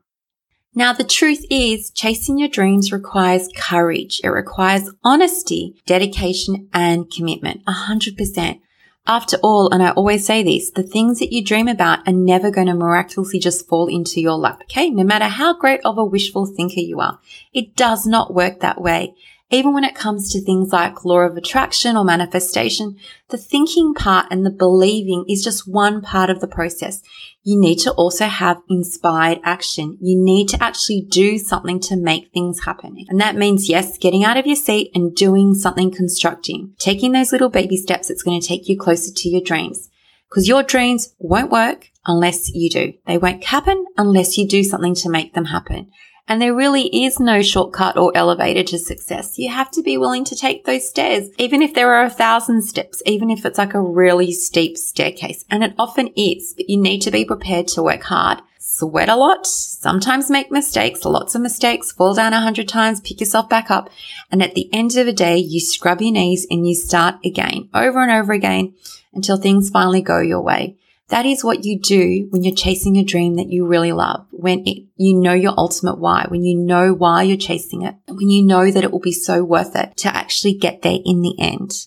Now, 0.75 0.95
the 0.95 1.05
truth 1.05 1.45
is 1.51 1.91
chasing 1.91 2.39
your 2.39 2.49
dreams 2.49 2.93
requires 2.93 3.49
courage. 3.55 4.21
It 4.25 4.29
requires 4.29 4.89
honesty, 5.05 5.77
dedication, 5.85 6.69
and 6.73 7.11
commitment. 7.11 7.61
A 7.67 7.73
hundred 7.73 8.17
percent. 8.17 8.61
After 9.07 9.37
all, 9.43 9.69
and 9.71 9.83
I 9.83 9.91
always 9.91 10.25
say 10.25 10.43
this, 10.43 10.71
the 10.71 10.85
things 10.85 11.19
that 11.19 11.33
you 11.33 11.45
dream 11.45 11.69
about 11.69 12.07
are 12.09 12.13
never 12.13 12.51
going 12.51 12.69
to 12.69 12.75
miraculously 12.75 13.41
just 13.41 13.69
fall 13.69 13.89
into 13.89 14.21
your 14.21 14.37
lap. 14.37 14.63
Okay. 14.63 14.89
No 14.91 15.03
matter 15.05 15.27
how 15.27 15.55
great 15.55 15.81
of 15.85 15.99
a 15.99 16.05
wishful 16.05 16.47
thinker 16.47 16.81
you 16.81 17.01
are, 17.01 17.19
it 17.53 17.77
does 17.77 18.07
not 18.07 18.33
work 18.33 18.61
that 18.61 18.81
way. 18.81 19.15
Even 19.51 19.75
when 19.75 19.85
it 19.85 19.95
comes 19.95 20.33
to 20.33 20.41
things 20.41 20.73
like 20.73 21.05
law 21.05 21.19
of 21.19 21.37
attraction 21.37 21.95
or 21.95 22.05
manifestation, 22.05 22.97
the 23.29 23.37
thinking 23.37 23.93
part 23.93 24.27
and 24.31 24.47
the 24.47 24.51
believing 24.51 25.27
is 25.29 25.45
just 25.45 25.69
one 25.69 26.01
part 26.01 26.31
of 26.31 26.41
the 26.41 26.47
process. 26.47 27.03
You 27.45 27.59
need 27.59 27.79
to 27.81 27.93
also 27.93 28.27
have 28.27 28.63
inspired 28.69 29.41
action. 29.43 29.99
You 30.01 30.17
need 30.17 30.49
to 30.51 30.63
actually 30.63 31.03
do 31.03 31.39
something 31.39 31.81
to 31.81 31.97
make 31.97 32.31
things 32.33 32.65
happen. 32.65 32.97
And 33.09 33.21
that 33.21 33.35
means, 33.35 33.69
yes, 33.69 33.99
getting 33.99 34.25
out 34.25 34.37
of 34.37 34.47
your 34.47 34.57
seat 34.57 34.93
and 34.95 35.15
doing 35.15 35.55
something 35.55 35.91
constructing, 35.91 36.75
taking 36.79 37.13
those 37.13 37.33
little 37.33 37.51
baby 37.51 37.77
steps 37.77 38.09
that's 38.09 38.23
going 38.23 38.41
to 38.41 38.47
take 38.47 38.69
you 38.69 38.79
closer 38.79 39.13
to 39.13 39.29
your 39.29 39.41
dreams. 39.41 39.91
Because 40.31 40.47
your 40.47 40.63
dreams 40.63 41.15
won't 41.19 41.51
work 41.51 41.91
unless 42.07 42.49
you 42.55 42.71
do. 42.71 42.95
They 43.07 43.19
won't 43.19 43.45
happen 43.45 43.85
unless 43.99 44.39
you 44.39 44.47
do 44.47 44.63
something 44.63 44.95
to 44.97 45.11
make 45.11 45.35
them 45.35 45.47
happen. 45.47 45.91
And 46.29 46.41
there 46.41 46.55
really 46.55 47.05
is 47.05 47.19
no 47.19 47.43
shortcut 47.43 47.97
or 47.97 48.17
elevator 48.17 48.63
to 48.63 48.79
success. 48.79 49.39
You 49.39 49.51
have 49.51 49.71
to 49.73 49.83
be 49.83 49.99
willing 49.99 50.25
to 50.25 50.37
take 50.37 50.65
those 50.65 50.89
stairs, 50.89 51.29
even 51.37 51.63
if 51.63 51.75
there 51.75 51.93
are 51.93 52.05
a 52.05 52.11
thousand 52.11 52.63
steps, 52.63 53.03
even 53.05 53.29
if 53.31 53.45
it's 53.45 53.59
like 53.59 53.75
a 53.75 53.81
really 53.81 54.33
steep 54.33 54.79
staircase. 54.79 55.45
And 55.51 55.65
it 55.65 55.75
often 55.79 56.09
is, 56.17 56.55
but 56.57 56.71
you 56.71 56.81
need 56.81 57.01
to 57.03 57.11
be 57.11 57.25
prepared 57.25 57.69
to 57.69 57.83
work 57.83 58.05
hard. 58.05 58.41
Sweat 58.59 59.09
a 59.09 59.17
lot, 59.17 59.47
sometimes 59.47 60.31
make 60.31 60.51
mistakes, 60.51 61.05
lots 61.05 61.35
of 61.35 61.43
mistakes, 61.43 61.91
fall 61.91 62.15
down 62.15 62.33
a 62.33 62.41
hundred 62.41 62.69
times, 62.69 63.01
pick 63.01 63.21
yourself 63.21 63.49
back 63.49 63.71
up. 63.71 63.91
And 64.31 64.43
at 64.43 64.55
the 64.55 64.73
end 64.73 64.97
of 64.97 65.05
the 65.05 65.13
day, 65.13 65.37
you 65.37 65.61
scrub 65.61 66.01
your 66.01 66.13
knees 66.13 66.47
and 66.49 66.67
you 66.67 66.75
start 66.75 67.17
again, 67.25 67.69
over 67.75 68.01
and 68.01 68.11
over 68.11 68.33
again 68.33 68.75
until 69.13 69.37
things 69.37 69.69
finally 69.69 70.01
go 70.01 70.21
your 70.21 70.41
way. 70.41 70.79
That 71.13 71.27
is 71.27 71.45
what 71.45 71.67
you 71.67 71.79
do 71.79 72.27
when 72.31 72.43
you're 72.43 72.55
chasing 72.55 72.97
a 72.97 73.05
dream 73.05 73.37
that 73.37 73.51
you 73.51 73.67
really 73.67 73.93
love, 73.93 74.27
when 74.31 74.67
it, 74.67 74.87
you 74.97 75.15
know 75.15 75.35
your 75.35 75.53
ultimate 75.59 75.99
why, 75.99 76.25
when 76.29 76.43
you 76.43 76.57
know 76.57 76.95
why 76.95 77.23
you're 77.23 77.37
chasing 77.37 77.83
it, 77.83 77.97
when 78.09 78.31
you 78.31 78.43
know 78.43 78.71
that 78.71 78.83
it 78.83 78.91
will 78.91 78.99
be 78.99 79.13
so 79.13 79.45
worth 79.45 79.77
it 79.77 79.95
to 79.99 80.17
actually 80.17 80.55
get 80.55 80.81
there 80.81 81.01
in 81.05 81.21
the 81.21 81.39
end. 81.39 81.87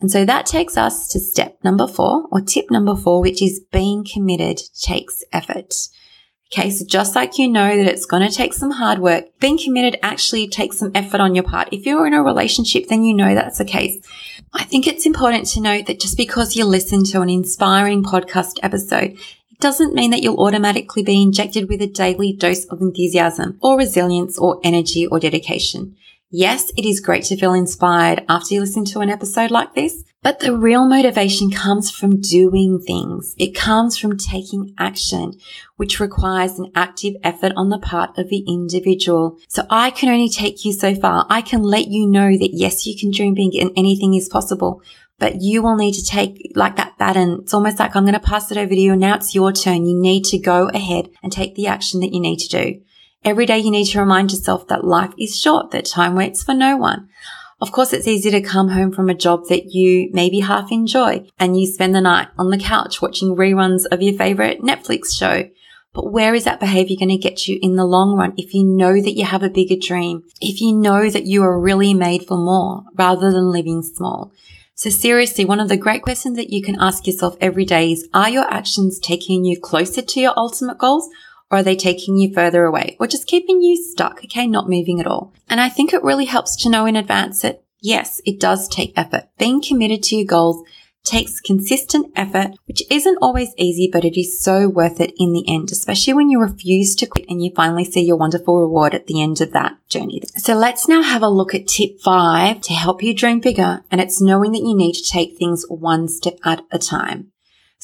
And 0.00 0.08
so 0.08 0.24
that 0.24 0.46
takes 0.46 0.76
us 0.76 1.08
to 1.08 1.18
step 1.18 1.58
number 1.64 1.88
four 1.88 2.28
or 2.30 2.40
tip 2.40 2.70
number 2.70 2.94
four, 2.94 3.20
which 3.22 3.42
is 3.42 3.58
being 3.72 4.04
committed 4.04 4.60
takes 4.80 5.24
effort. 5.32 5.74
Okay. 6.52 6.70
So 6.70 6.84
just 6.84 7.16
like 7.16 7.38
you 7.38 7.48
know 7.48 7.76
that 7.76 7.86
it's 7.86 8.06
going 8.06 8.28
to 8.28 8.34
take 8.34 8.54
some 8.54 8.70
hard 8.70 8.98
work, 8.98 9.24
being 9.40 9.58
committed 9.58 9.98
actually 10.02 10.48
takes 10.48 10.78
some 10.78 10.92
effort 10.94 11.20
on 11.20 11.34
your 11.34 11.44
part. 11.44 11.68
If 11.72 11.86
you're 11.86 12.06
in 12.06 12.14
a 12.14 12.22
relationship, 12.22 12.88
then 12.88 13.02
you 13.04 13.14
know 13.14 13.34
that's 13.34 13.58
the 13.58 13.64
case. 13.64 14.04
I 14.52 14.64
think 14.64 14.86
it's 14.86 15.06
important 15.06 15.46
to 15.48 15.60
note 15.60 15.86
that 15.86 16.00
just 16.00 16.16
because 16.16 16.54
you 16.54 16.64
listen 16.64 17.02
to 17.06 17.22
an 17.22 17.30
inspiring 17.30 18.04
podcast 18.04 18.58
episode, 18.62 19.18
it 19.50 19.58
doesn't 19.58 19.94
mean 19.94 20.10
that 20.12 20.22
you'll 20.22 20.44
automatically 20.44 21.02
be 21.02 21.20
injected 21.20 21.68
with 21.68 21.82
a 21.82 21.88
daily 21.88 22.32
dose 22.32 22.64
of 22.66 22.80
enthusiasm 22.80 23.58
or 23.60 23.76
resilience 23.76 24.38
or 24.38 24.60
energy 24.62 25.06
or 25.06 25.18
dedication. 25.18 25.96
Yes, 26.30 26.70
it 26.76 26.84
is 26.84 27.00
great 27.00 27.24
to 27.24 27.36
feel 27.36 27.54
inspired 27.54 28.24
after 28.28 28.54
you 28.54 28.60
listen 28.60 28.84
to 28.86 29.00
an 29.00 29.10
episode 29.10 29.50
like 29.50 29.74
this, 29.74 30.04
but 30.24 30.40
the 30.40 30.56
real 30.56 30.88
motivation 30.88 31.50
comes 31.50 31.90
from 31.90 32.22
doing 32.22 32.80
things. 32.80 33.34
It 33.38 33.54
comes 33.54 33.98
from 33.98 34.16
taking 34.16 34.74
action, 34.78 35.34
which 35.76 36.00
requires 36.00 36.58
an 36.58 36.72
active 36.74 37.14
effort 37.22 37.52
on 37.56 37.68
the 37.68 37.78
part 37.78 38.16
of 38.16 38.30
the 38.30 38.42
individual. 38.48 39.38
So 39.48 39.66
I 39.68 39.90
can 39.90 40.08
only 40.08 40.30
take 40.30 40.64
you 40.64 40.72
so 40.72 40.94
far. 40.94 41.26
I 41.28 41.42
can 41.42 41.62
let 41.62 41.88
you 41.88 42.06
know 42.06 42.38
that 42.38 42.54
yes, 42.54 42.86
you 42.86 42.98
can 42.98 43.10
dream 43.10 43.34
big 43.34 43.54
and 43.54 43.70
anything 43.76 44.14
is 44.14 44.30
possible, 44.30 44.80
but 45.18 45.42
you 45.42 45.62
will 45.62 45.76
need 45.76 45.92
to 45.92 46.04
take 46.04 46.52
like 46.54 46.76
that 46.76 46.96
baton. 46.96 47.40
It's 47.42 47.52
almost 47.52 47.78
like 47.78 47.94
I'm 47.94 48.04
going 48.04 48.14
to 48.14 48.18
pass 48.20 48.50
it 48.50 48.56
over 48.56 48.74
to 48.74 48.80
you 48.80 48.96
now 48.96 49.16
it's 49.16 49.34
your 49.34 49.52
turn. 49.52 49.84
You 49.84 50.00
need 50.00 50.24
to 50.26 50.38
go 50.38 50.68
ahead 50.68 51.10
and 51.22 51.30
take 51.30 51.54
the 51.54 51.66
action 51.66 52.00
that 52.00 52.14
you 52.14 52.20
need 52.20 52.38
to 52.38 52.48
do. 52.48 52.80
Every 53.26 53.44
day 53.44 53.58
you 53.58 53.70
need 53.70 53.88
to 53.88 54.00
remind 54.00 54.32
yourself 54.32 54.68
that 54.68 54.84
life 54.84 55.12
is 55.18 55.38
short, 55.38 55.70
that 55.72 55.84
time 55.84 56.14
waits 56.14 56.42
for 56.42 56.54
no 56.54 56.78
one. 56.78 57.10
Of 57.60 57.72
course, 57.72 57.92
it's 57.92 58.08
easy 58.08 58.30
to 58.30 58.40
come 58.40 58.68
home 58.68 58.92
from 58.92 59.08
a 59.08 59.14
job 59.14 59.46
that 59.48 59.72
you 59.72 60.10
maybe 60.12 60.40
half 60.40 60.72
enjoy 60.72 61.26
and 61.38 61.58
you 61.58 61.66
spend 61.66 61.94
the 61.94 62.00
night 62.00 62.28
on 62.36 62.50
the 62.50 62.58
couch 62.58 63.00
watching 63.00 63.36
reruns 63.36 63.84
of 63.90 64.02
your 64.02 64.14
favorite 64.14 64.60
Netflix 64.60 65.16
show. 65.16 65.48
But 65.92 66.10
where 66.10 66.34
is 66.34 66.44
that 66.44 66.58
behavior 66.58 66.96
going 66.98 67.10
to 67.10 67.16
get 67.16 67.46
you 67.46 67.58
in 67.62 67.76
the 67.76 67.84
long 67.84 68.16
run 68.16 68.34
if 68.36 68.52
you 68.52 68.64
know 68.64 69.00
that 69.00 69.16
you 69.16 69.24
have 69.24 69.44
a 69.44 69.48
bigger 69.48 69.76
dream? 69.80 70.24
If 70.40 70.60
you 70.60 70.72
know 70.72 71.08
that 71.08 71.26
you 71.26 71.44
are 71.44 71.58
really 71.58 71.94
made 71.94 72.26
for 72.26 72.36
more 72.36 72.82
rather 72.96 73.30
than 73.30 73.52
living 73.52 73.82
small? 73.82 74.32
So 74.74 74.90
seriously, 74.90 75.44
one 75.44 75.60
of 75.60 75.68
the 75.68 75.76
great 75.76 76.02
questions 76.02 76.36
that 76.36 76.50
you 76.50 76.60
can 76.60 76.80
ask 76.80 77.06
yourself 77.06 77.36
every 77.40 77.64
day 77.64 77.92
is, 77.92 78.08
are 78.12 78.28
your 78.28 78.52
actions 78.52 78.98
taking 78.98 79.44
you 79.44 79.58
closer 79.58 80.02
to 80.02 80.20
your 80.20 80.34
ultimate 80.36 80.78
goals 80.78 81.08
or 81.54 81.58
are 81.58 81.62
they 81.62 81.76
taking 81.76 82.16
you 82.16 82.34
further 82.34 82.64
away 82.64 82.96
or 82.98 83.06
just 83.06 83.28
keeping 83.28 83.62
you 83.62 83.76
stuck? 83.76 84.24
Okay. 84.24 84.48
Not 84.48 84.68
moving 84.68 84.98
at 85.00 85.06
all. 85.06 85.32
And 85.48 85.60
I 85.60 85.68
think 85.68 85.92
it 85.92 86.02
really 86.02 86.24
helps 86.24 86.56
to 86.56 86.68
know 86.68 86.84
in 86.84 86.96
advance 86.96 87.42
that 87.42 87.62
yes, 87.80 88.20
it 88.26 88.40
does 88.40 88.66
take 88.68 88.92
effort. 88.96 89.28
Being 89.38 89.62
committed 89.62 90.02
to 90.04 90.16
your 90.16 90.26
goals 90.26 90.64
takes 91.04 91.38
consistent 91.40 92.10
effort, 92.16 92.52
which 92.66 92.82
isn't 92.90 93.18
always 93.20 93.50
easy, 93.56 93.88
but 93.92 94.04
it 94.04 94.18
is 94.18 94.42
so 94.42 94.68
worth 94.68 95.00
it 95.00 95.12
in 95.18 95.32
the 95.32 95.44
end, 95.46 95.70
especially 95.70 96.14
when 96.14 96.30
you 96.30 96.40
refuse 96.40 96.96
to 96.96 97.06
quit 97.06 97.26
and 97.28 97.44
you 97.44 97.52
finally 97.54 97.84
see 97.84 98.02
your 98.02 98.16
wonderful 98.16 98.58
reward 98.58 98.94
at 98.94 99.06
the 99.06 99.22
end 99.22 99.40
of 99.40 99.52
that 99.52 99.76
journey. 99.88 100.22
So 100.36 100.54
let's 100.54 100.88
now 100.88 101.02
have 101.02 101.22
a 101.22 101.28
look 101.28 101.54
at 101.54 101.68
tip 101.68 102.00
five 102.00 102.62
to 102.62 102.72
help 102.72 103.02
you 103.02 103.14
dream 103.14 103.38
bigger. 103.38 103.84
And 103.90 104.00
it's 104.00 104.20
knowing 104.20 104.52
that 104.52 104.62
you 104.62 104.74
need 104.74 104.94
to 104.94 105.08
take 105.08 105.36
things 105.36 105.64
one 105.68 106.08
step 106.08 106.38
at 106.44 106.62
a 106.72 106.78
time. 106.78 107.30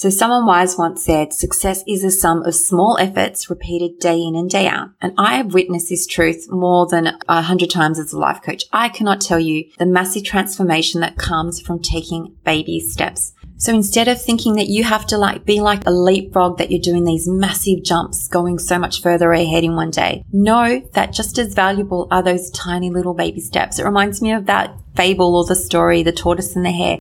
So 0.00 0.08
someone 0.08 0.46
wise 0.46 0.78
once 0.78 1.04
said, 1.04 1.34
success 1.34 1.84
is 1.86 2.04
a 2.04 2.10
sum 2.10 2.42
of 2.44 2.54
small 2.54 2.96
efforts 2.98 3.50
repeated 3.50 3.98
day 3.98 4.18
in 4.18 4.34
and 4.34 4.48
day 4.48 4.66
out. 4.66 4.88
And 5.02 5.12
I 5.18 5.34
have 5.34 5.52
witnessed 5.52 5.90
this 5.90 6.06
truth 6.06 6.46
more 6.48 6.86
than 6.86 7.18
a 7.28 7.42
hundred 7.42 7.68
times 7.68 7.98
as 7.98 8.14
a 8.14 8.18
life 8.18 8.40
coach. 8.40 8.64
I 8.72 8.88
cannot 8.88 9.20
tell 9.20 9.38
you 9.38 9.66
the 9.78 9.84
massive 9.84 10.24
transformation 10.24 11.02
that 11.02 11.18
comes 11.18 11.60
from 11.60 11.82
taking 11.82 12.34
baby 12.46 12.80
steps. 12.80 13.34
So 13.58 13.74
instead 13.74 14.08
of 14.08 14.18
thinking 14.18 14.54
that 14.54 14.68
you 14.68 14.84
have 14.84 15.06
to 15.08 15.18
like 15.18 15.44
be 15.44 15.60
like 15.60 15.86
a 15.86 15.90
leapfrog 15.90 16.56
that 16.56 16.70
you're 16.70 16.80
doing 16.80 17.04
these 17.04 17.28
massive 17.28 17.82
jumps 17.84 18.26
going 18.26 18.58
so 18.58 18.78
much 18.78 19.02
further 19.02 19.32
ahead 19.32 19.64
in 19.64 19.76
one 19.76 19.90
day, 19.90 20.24
know 20.32 20.80
that 20.94 21.12
just 21.12 21.38
as 21.38 21.52
valuable 21.52 22.08
are 22.10 22.22
those 22.22 22.48
tiny 22.52 22.88
little 22.88 23.12
baby 23.12 23.42
steps. 23.42 23.78
It 23.78 23.84
reminds 23.84 24.22
me 24.22 24.32
of 24.32 24.46
that 24.46 24.74
fable 24.96 25.36
or 25.36 25.44
the 25.44 25.54
story, 25.54 26.02
the 26.02 26.10
tortoise 26.10 26.56
and 26.56 26.64
the 26.64 26.70
hare. 26.70 26.96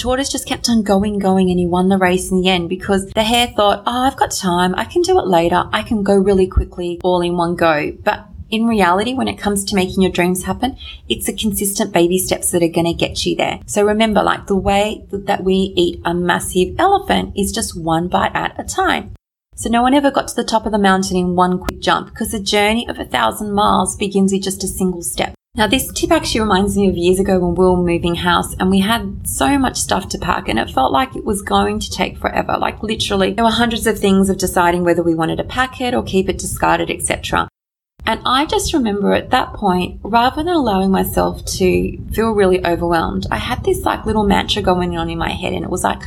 Tortoise 0.00 0.32
just 0.32 0.46
kept 0.46 0.70
on 0.70 0.82
going, 0.82 1.18
going, 1.18 1.50
and 1.50 1.58
he 1.58 1.66
won 1.66 1.90
the 1.90 1.98
race 1.98 2.30
in 2.30 2.40
the 2.40 2.48
end 2.48 2.70
because 2.70 3.10
the 3.10 3.22
hare 3.22 3.48
thought, 3.48 3.82
oh, 3.86 4.02
I've 4.04 4.16
got 4.16 4.30
time. 4.30 4.74
I 4.76 4.86
can 4.86 5.02
do 5.02 5.18
it 5.18 5.26
later. 5.26 5.68
I 5.74 5.82
can 5.82 6.02
go 6.02 6.16
really 6.16 6.46
quickly, 6.46 6.98
all 7.04 7.20
in 7.20 7.36
one 7.36 7.54
go. 7.54 7.92
But 8.02 8.26
in 8.48 8.66
reality, 8.66 9.12
when 9.12 9.28
it 9.28 9.38
comes 9.38 9.62
to 9.66 9.74
making 9.74 10.02
your 10.02 10.10
dreams 10.10 10.44
happen, 10.44 10.78
it's 11.06 11.26
the 11.26 11.34
consistent 11.34 11.92
baby 11.92 12.16
steps 12.16 12.50
that 12.50 12.62
are 12.62 12.68
going 12.68 12.86
to 12.86 12.94
get 12.94 13.26
you 13.26 13.36
there. 13.36 13.60
So 13.66 13.84
remember, 13.84 14.22
like 14.22 14.46
the 14.46 14.56
way 14.56 15.04
that 15.12 15.44
we 15.44 15.74
eat 15.76 16.00
a 16.06 16.14
massive 16.14 16.76
elephant 16.78 17.34
is 17.36 17.52
just 17.52 17.78
one 17.78 18.08
bite 18.08 18.34
at 18.34 18.58
a 18.58 18.64
time. 18.64 19.12
So 19.54 19.68
no 19.68 19.82
one 19.82 19.92
ever 19.92 20.10
got 20.10 20.28
to 20.28 20.34
the 20.34 20.44
top 20.44 20.64
of 20.64 20.72
the 20.72 20.78
mountain 20.78 21.18
in 21.18 21.36
one 21.36 21.58
quick 21.58 21.80
jump 21.80 22.08
because 22.08 22.30
the 22.30 22.40
journey 22.40 22.88
of 22.88 22.98
a 22.98 23.04
thousand 23.04 23.52
miles 23.52 23.96
begins 23.96 24.32
with 24.32 24.44
just 24.44 24.64
a 24.64 24.68
single 24.68 25.02
step. 25.02 25.34
Now, 25.56 25.66
this 25.66 25.90
tip 25.92 26.12
actually 26.12 26.42
reminds 26.42 26.76
me 26.76 26.88
of 26.88 26.96
years 26.96 27.18
ago 27.18 27.40
when 27.40 27.56
we 27.56 27.64
were 27.64 27.76
moving 27.76 28.14
house 28.14 28.54
and 28.60 28.70
we 28.70 28.78
had 28.80 29.26
so 29.26 29.58
much 29.58 29.76
stuff 29.78 30.08
to 30.10 30.18
pack 30.18 30.48
and 30.48 30.60
it 30.60 30.70
felt 30.70 30.92
like 30.92 31.16
it 31.16 31.24
was 31.24 31.42
going 31.42 31.80
to 31.80 31.90
take 31.90 32.18
forever. 32.18 32.56
Like 32.56 32.84
literally, 32.84 33.32
there 33.32 33.44
were 33.44 33.50
hundreds 33.50 33.84
of 33.88 33.98
things 33.98 34.30
of 34.30 34.38
deciding 34.38 34.84
whether 34.84 35.02
we 35.02 35.16
wanted 35.16 35.36
to 35.36 35.44
pack 35.44 35.80
it 35.80 35.92
or 35.92 36.04
keep 36.04 36.28
it 36.28 36.38
discarded, 36.38 36.88
etc. 36.88 37.48
And 38.06 38.20
I 38.24 38.46
just 38.46 38.72
remember 38.72 39.12
at 39.12 39.30
that 39.30 39.52
point, 39.52 40.00
rather 40.04 40.44
than 40.44 40.54
allowing 40.54 40.92
myself 40.92 41.44
to 41.56 41.98
feel 42.12 42.30
really 42.30 42.64
overwhelmed, 42.64 43.26
I 43.32 43.38
had 43.38 43.64
this 43.64 43.82
like 43.82 44.06
little 44.06 44.24
mantra 44.24 44.62
going 44.62 44.96
on 44.96 45.10
in 45.10 45.18
my 45.18 45.30
head 45.30 45.52
and 45.52 45.64
it 45.64 45.70
was 45.70 45.82
like, 45.82 46.00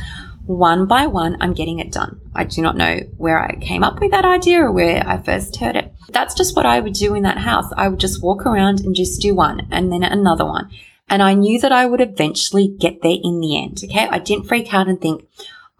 one 0.46 0.86
by 0.86 1.06
one, 1.06 1.36
I'm 1.40 1.54
getting 1.54 1.78
it 1.78 1.92
done. 1.92 2.20
I 2.34 2.44
do 2.44 2.60
not 2.60 2.76
know 2.76 3.00
where 3.16 3.40
I 3.40 3.56
came 3.56 3.82
up 3.82 4.00
with 4.00 4.10
that 4.10 4.24
idea 4.24 4.60
or 4.60 4.72
where 4.72 5.02
I 5.06 5.20
first 5.22 5.56
heard 5.56 5.76
it. 5.76 5.92
That's 6.10 6.34
just 6.34 6.54
what 6.54 6.66
I 6.66 6.80
would 6.80 6.92
do 6.92 7.14
in 7.14 7.22
that 7.22 7.38
house. 7.38 7.72
I 7.76 7.88
would 7.88 8.00
just 8.00 8.22
walk 8.22 8.46
around 8.46 8.80
and 8.80 8.94
just 8.94 9.20
do 9.20 9.34
one 9.34 9.66
and 9.70 9.90
then 9.90 10.02
another 10.02 10.44
one. 10.44 10.70
And 11.08 11.22
I 11.22 11.34
knew 11.34 11.60
that 11.60 11.72
I 11.72 11.86
would 11.86 12.00
eventually 12.00 12.68
get 12.68 13.02
there 13.02 13.16
in 13.22 13.40
the 13.40 13.56
end. 13.56 13.82
Okay. 13.84 14.08
I 14.08 14.18
didn't 14.18 14.46
freak 14.46 14.72
out 14.72 14.88
and 14.88 15.00
think, 15.00 15.26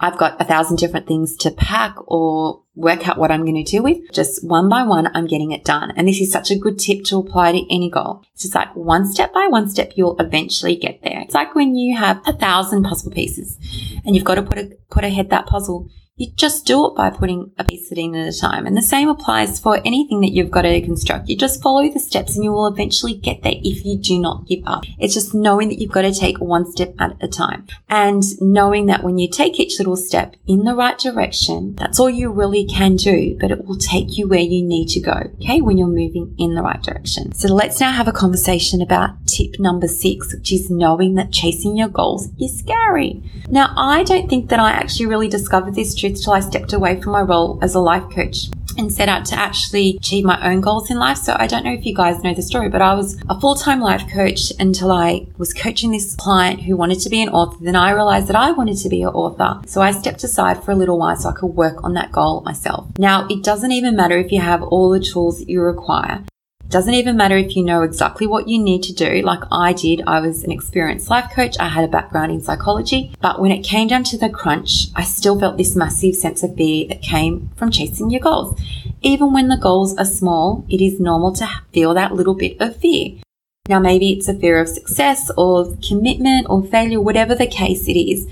I've 0.00 0.18
got 0.18 0.40
a 0.40 0.44
thousand 0.44 0.76
different 0.76 1.06
things 1.06 1.36
to 1.38 1.50
pack 1.50 1.96
or 2.06 2.62
work 2.74 3.08
out 3.08 3.18
what 3.18 3.30
I'm 3.30 3.42
going 3.42 3.62
to 3.62 3.70
do 3.70 3.82
with. 3.82 3.98
Just 4.12 4.44
one 4.44 4.68
by 4.68 4.82
one, 4.82 5.08
I'm 5.14 5.26
getting 5.26 5.52
it 5.52 5.64
done. 5.64 5.92
And 5.96 6.08
this 6.08 6.20
is 6.20 6.32
such 6.32 6.50
a 6.50 6.58
good 6.58 6.78
tip 6.78 7.04
to 7.04 7.18
apply 7.18 7.52
to 7.52 7.74
any 7.74 7.90
goal. 7.90 8.22
It's 8.32 8.42
just 8.42 8.54
like 8.54 8.74
one 8.74 9.06
step 9.06 9.32
by 9.32 9.46
one 9.48 9.68
step, 9.68 9.92
you'll 9.96 10.18
eventually 10.18 10.76
get 10.76 11.02
there. 11.02 11.20
It's 11.20 11.34
like 11.34 11.54
when 11.54 11.76
you 11.76 11.96
have 11.96 12.20
a 12.26 12.32
thousand 12.32 12.84
puzzle 12.84 13.12
pieces 13.12 13.58
and 14.04 14.14
you've 14.14 14.24
got 14.24 14.36
to 14.36 14.42
put 14.42 14.58
a, 14.58 14.76
put 14.90 15.04
ahead 15.04 15.30
that 15.30 15.46
puzzle 15.46 15.88
you 16.16 16.30
just 16.36 16.64
do 16.64 16.86
it 16.86 16.94
by 16.94 17.10
putting 17.10 17.50
a 17.58 17.64
piece 17.64 17.90
of 17.90 17.98
it 17.98 18.00
in 18.00 18.14
at 18.14 18.32
a 18.32 18.38
time. 18.38 18.66
And 18.66 18.76
the 18.76 18.82
same 18.82 19.08
applies 19.08 19.58
for 19.58 19.80
anything 19.84 20.20
that 20.20 20.30
you've 20.30 20.50
got 20.50 20.62
to 20.62 20.80
construct. 20.80 21.28
You 21.28 21.36
just 21.36 21.60
follow 21.60 21.88
the 21.90 21.98
steps 21.98 22.36
and 22.36 22.44
you 22.44 22.52
will 22.52 22.68
eventually 22.68 23.14
get 23.14 23.42
there 23.42 23.54
if 23.56 23.84
you 23.84 23.98
do 23.98 24.20
not 24.20 24.46
give 24.46 24.60
up. 24.64 24.84
It's 25.00 25.14
just 25.14 25.34
knowing 25.34 25.68
that 25.70 25.80
you've 25.80 25.90
got 25.90 26.02
to 26.02 26.14
take 26.14 26.38
one 26.38 26.70
step 26.70 26.94
at 27.00 27.16
a 27.20 27.26
time 27.26 27.66
and 27.88 28.22
knowing 28.40 28.86
that 28.86 29.02
when 29.02 29.18
you 29.18 29.28
take 29.28 29.58
each 29.58 29.78
little 29.78 29.96
step 29.96 30.36
in 30.46 30.62
the 30.62 30.76
right 30.76 30.96
direction, 30.96 31.74
that's 31.74 31.98
all 31.98 32.10
you 32.10 32.30
really 32.30 32.64
can 32.64 32.94
do, 32.94 33.36
but 33.40 33.50
it 33.50 33.64
will 33.64 33.76
take 33.76 34.16
you 34.16 34.28
where 34.28 34.38
you 34.38 34.62
need 34.62 34.88
to 34.90 35.00
go. 35.00 35.32
Okay. 35.40 35.60
When 35.60 35.78
you're 35.78 35.88
moving 35.88 36.34
in 36.38 36.54
the 36.54 36.62
right 36.62 36.80
direction. 36.80 37.32
So 37.32 37.52
let's 37.52 37.80
now 37.80 37.90
have 37.90 38.06
a 38.06 38.12
conversation 38.12 38.80
about 38.80 39.26
tip 39.26 39.58
number 39.58 39.88
six, 39.88 40.32
which 40.32 40.52
is 40.52 40.70
knowing 40.70 41.16
that 41.16 41.32
chasing 41.32 41.76
your 41.76 41.88
goals 41.88 42.28
is 42.40 42.56
scary. 42.56 43.22
Now, 43.48 43.74
I 43.76 44.04
don't 44.04 44.28
think 44.28 44.48
that 44.50 44.60
I 44.60 44.70
actually 44.70 45.06
really 45.06 45.28
discovered 45.28 45.74
this 45.74 45.94
truth 46.04 46.22
till 46.22 46.32
I 46.34 46.40
stepped 46.40 46.72
away 46.72 47.00
from 47.00 47.12
my 47.12 47.22
role 47.22 47.58
as 47.62 47.74
a 47.74 47.80
life 47.80 48.10
coach 48.10 48.48
and 48.76 48.92
set 48.92 49.08
out 49.08 49.24
to 49.24 49.36
actually 49.36 49.96
achieve 49.96 50.24
my 50.24 50.50
own 50.50 50.60
goals 50.60 50.90
in 50.90 50.98
life. 50.98 51.18
So 51.18 51.36
I 51.38 51.46
don't 51.46 51.64
know 51.64 51.72
if 51.72 51.86
you 51.86 51.94
guys 51.94 52.22
know 52.22 52.34
the 52.34 52.42
story, 52.42 52.68
but 52.68 52.82
I 52.82 52.94
was 52.94 53.20
a 53.28 53.40
full-time 53.40 53.80
life 53.80 54.10
coach 54.12 54.52
until 54.58 54.90
I 54.90 55.26
was 55.38 55.54
coaching 55.54 55.92
this 55.92 56.16
client 56.16 56.62
who 56.62 56.76
wanted 56.76 56.98
to 57.00 57.08
be 57.08 57.22
an 57.22 57.28
author. 57.28 57.56
Then 57.62 57.76
I 57.76 57.90
realized 57.92 58.26
that 58.28 58.36
I 58.36 58.50
wanted 58.50 58.76
to 58.78 58.88
be 58.88 59.02
an 59.02 59.10
author. 59.10 59.60
So 59.66 59.80
I 59.80 59.92
stepped 59.92 60.24
aside 60.24 60.62
for 60.64 60.72
a 60.72 60.76
little 60.76 60.98
while 60.98 61.16
so 61.16 61.28
I 61.28 61.32
could 61.32 61.54
work 61.54 61.84
on 61.84 61.94
that 61.94 62.10
goal 62.10 62.40
myself. 62.40 62.88
Now, 62.98 63.26
it 63.28 63.44
doesn't 63.44 63.72
even 63.72 63.96
matter 63.96 64.18
if 64.18 64.32
you 64.32 64.40
have 64.40 64.62
all 64.62 64.90
the 64.90 65.00
tools 65.00 65.38
that 65.38 65.48
you 65.48 65.62
require. 65.62 66.24
Doesn't 66.74 66.94
even 66.94 67.16
matter 67.16 67.36
if 67.36 67.54
you 67.54 67.62
know 67.62 67.82
exactly 67.82 68.26
what 68.26 68.48
you 68.48 68.58
need 68.58 68.82
to 68.82 68.92
do, 68.92 69.22
like 69.22 69.44
I 69.52 69.74
did. 69.74 70.02
I 70.08 70.18
was 70.18 70.42
an 70.42 70.50
experienced 70.50 71.08
life 71.08 71.30
coach. 71.32 71.56
I 71.60 71.68
had 71.68 71.84
a 71.84 71.86
background 71.86 72.32
in 72.32 72.42
psychology. 72.42 73.14
But 73.20 73.40
when 73.40 73.52
it 73.52 73.62
came 73.62 73.86
down 73.86 74.02
to 74.02 74.18
the 74.18 74.28
crunch, 74.28 74.88
I 74.96 75.04
still 75.04 75.38
felt 75.38 75.56
this 75.56 75.76
massive 75.76 76.16
sense 76.16 76.42
of 76.42 76.56
fear 76.56 76.88
that 76.88 77.00
came 77.00 77.50
from 77.54 77.70
chasing 77.70 78.10
your 78.10 78.22
goals. 78.22 78.60
Even 79.02 79.32
when 79.32 79.46
the 79.46 79.56
goals 79.56 79.96
are 79.98 80.04
small, 80.04 80.66
it 80.68 80.80
is 80.80 80.98
normal 80.98 81.32
to 81.34 81.48
feel 81.72 81.94
that 81.94 82.12
little 82.12 82.34
bit 82.34 82.60
of 82.60 82.74
fear. 82.74 83.20
Now, 83.68 83.78
maybe 83.78 84.10
it's 84.10 84.26
a 84.26 84.34
fear 84.34 84.58
of 84.58 84.68
success 84.68 85.30
or 85.38 85.76
commitment 85.76 86.48
or 86.50 86.64
failure, 86.64 87.00
whatever 87.00 87.36
the 87.36 87.46
case 87.46 87.86
it 87.86 87.96
is. 87.96 88.26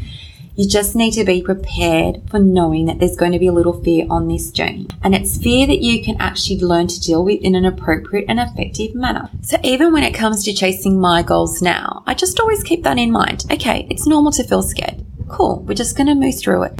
You 0.54 0.68
just 0.68 0.94
need 0.94 1.12
to 1.12 1.24
be 1.24 1.42
prepared 1.42 2.28
for 2.30 2.38
knowing 2.38 2.84
that 2.84 2.98
there's 2.98 3.16
going 3.16 3.32
to 3.32 3.38
be 3.38 3.46
a 3.46 3.52
little 3.52 3.82
fear 3.82 4.06
on 4.10 4.28
this 4.28 4.50
journey. 4.50 4.86
And 5.02 5.14
it's 5.14 5.38
fear 5.38 5.66
that 5.66 5.80
you 5.80 6.04
can 6.04 6.20
actually 6.20 6.60
learn 6.60 6.88
to 6.88 7.00
deal 7.00 7.24
with 7.24 7.40
in 7.40 7.54
an 7.54 7.64
appropriate 7.64 8.26
and 8.28 8.38
effective 8.38 8.94
manner. 8.94 9.30
So 9.40 9.56
even 9.62 9.94
when 9.94 10.02
it 10.02 10.12
comes 10.12 10.44
to 10.44 10.52
chasing 10.52 11.00
my 11.00 11.22
goals 11.22 11.62
now, 11.62 12.02
I 12.06 12.12
just 12.12 12.38
always 12.38 12.62
keep 12.62 12.84
that 12.84 12.98
in 12.98 13.10
mind. 13.10 13.46
Okay, 13.50 13.86
it's 13.88 14.06
normal 14.06 14.32
to 14.32 14.44
feel 14.44 14.62
scared. 14.62 15.06
Cool. 15.28 15.62
We're 15.62 15.74
just 15.74 15.96
going 15.96 16.08
to 16.08 16.14
move 16.14 16.38
through 16.38 16.64
it. 16.64 16.78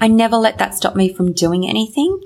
I 0.00 0.08
never 0.08 0.36
let 0.36 0.56
that 0.56 0.74
stop 0.74 0.96
me 0.96 1.12
from 1.12 1.34
doing 1.34 1.68
anything. 1.68 2.22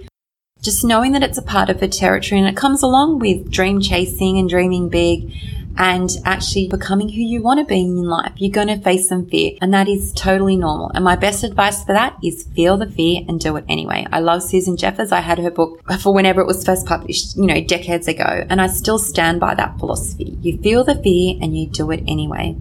Just 0.62 0.84
knowing 0.84 1.10
that 1.12 1.24
it's 1.24 1.38
a 1.38 1.42
part 1.42 1.70
of 1.70 1.80
the 1.80 1.88
territory 1.88 2.40
and 2.40 2.48
it 2.48 2.56
comes 2.56 2.84
along 2.84 3.18
with 3.18 3.50
dream 3.50 3.80
chasing 3.80 4.38
and 4.38 4.48
dreaming 4.48 4.88
big 4.88 5.34
and 5.76 6.10
actually 6.24 6.68
becoming 6.68 7.08
who 7.08 7.20
you 7.20 7.42
want 7.42 7.58
to 7.60 7.64
be 7.64 7.80
in 7.80 8.04
life. 8.04 8.32
You're 8.36 8.52
going 8.52 8.68
to 8.68 8.78
face 8.78 9.08
some 9.08 9.26
fear 9.26 9.52
and 9.60 9.72
that 9.74 9.88
is 9.88 10.12
totally 10.12 10.56
normal. 10.56 10.90
And 10.94 11.04
my 11.04 11.16
best 11.16 11.44
advice 11.44 11.84
for 11.84 11.92
that 11.92 12.16
is 12.22 12.44
feel 12.54 12.76
the 12.76 12.90
fear 12.90 13.22
and 13.28 13.40
do 13.40 13.56
it 13.56 13.64
anyway. 13.68 14.06
I 14.12 14.20
love 14.20 14.42
Susan 14.42 14.76
Jeffers. 14.76 15.12
I 15.12 15.20
had 15.20 15.38
her 15.38 15.50
book 15.50 15.82
for 16.00 16.14
whenever 16.14 16.40
it 16.40 16.46
was 16.46 16.64
first 16.64 16.86
published, 16.86 17.36
you 17.36 17.46
know, 17.46 17.62
decades 17.62 18.08
ago. 18.08 18.46
And 18.48 18.60
I 18.60 18.68
still 18.68 18.98
stand 18.98 19.40
by 19.40 19.54
that 19.54 19.78
philosophy. 19.78 20.38
You 20.40 20.58
feel 20.58 20.84
the 20.84 20.94
fear 20.94 21.36
and 21.40 21.56
you 21.58 21.68
do 21.68 21.90
it 21.90 22.04
anyway. 22.06 22.56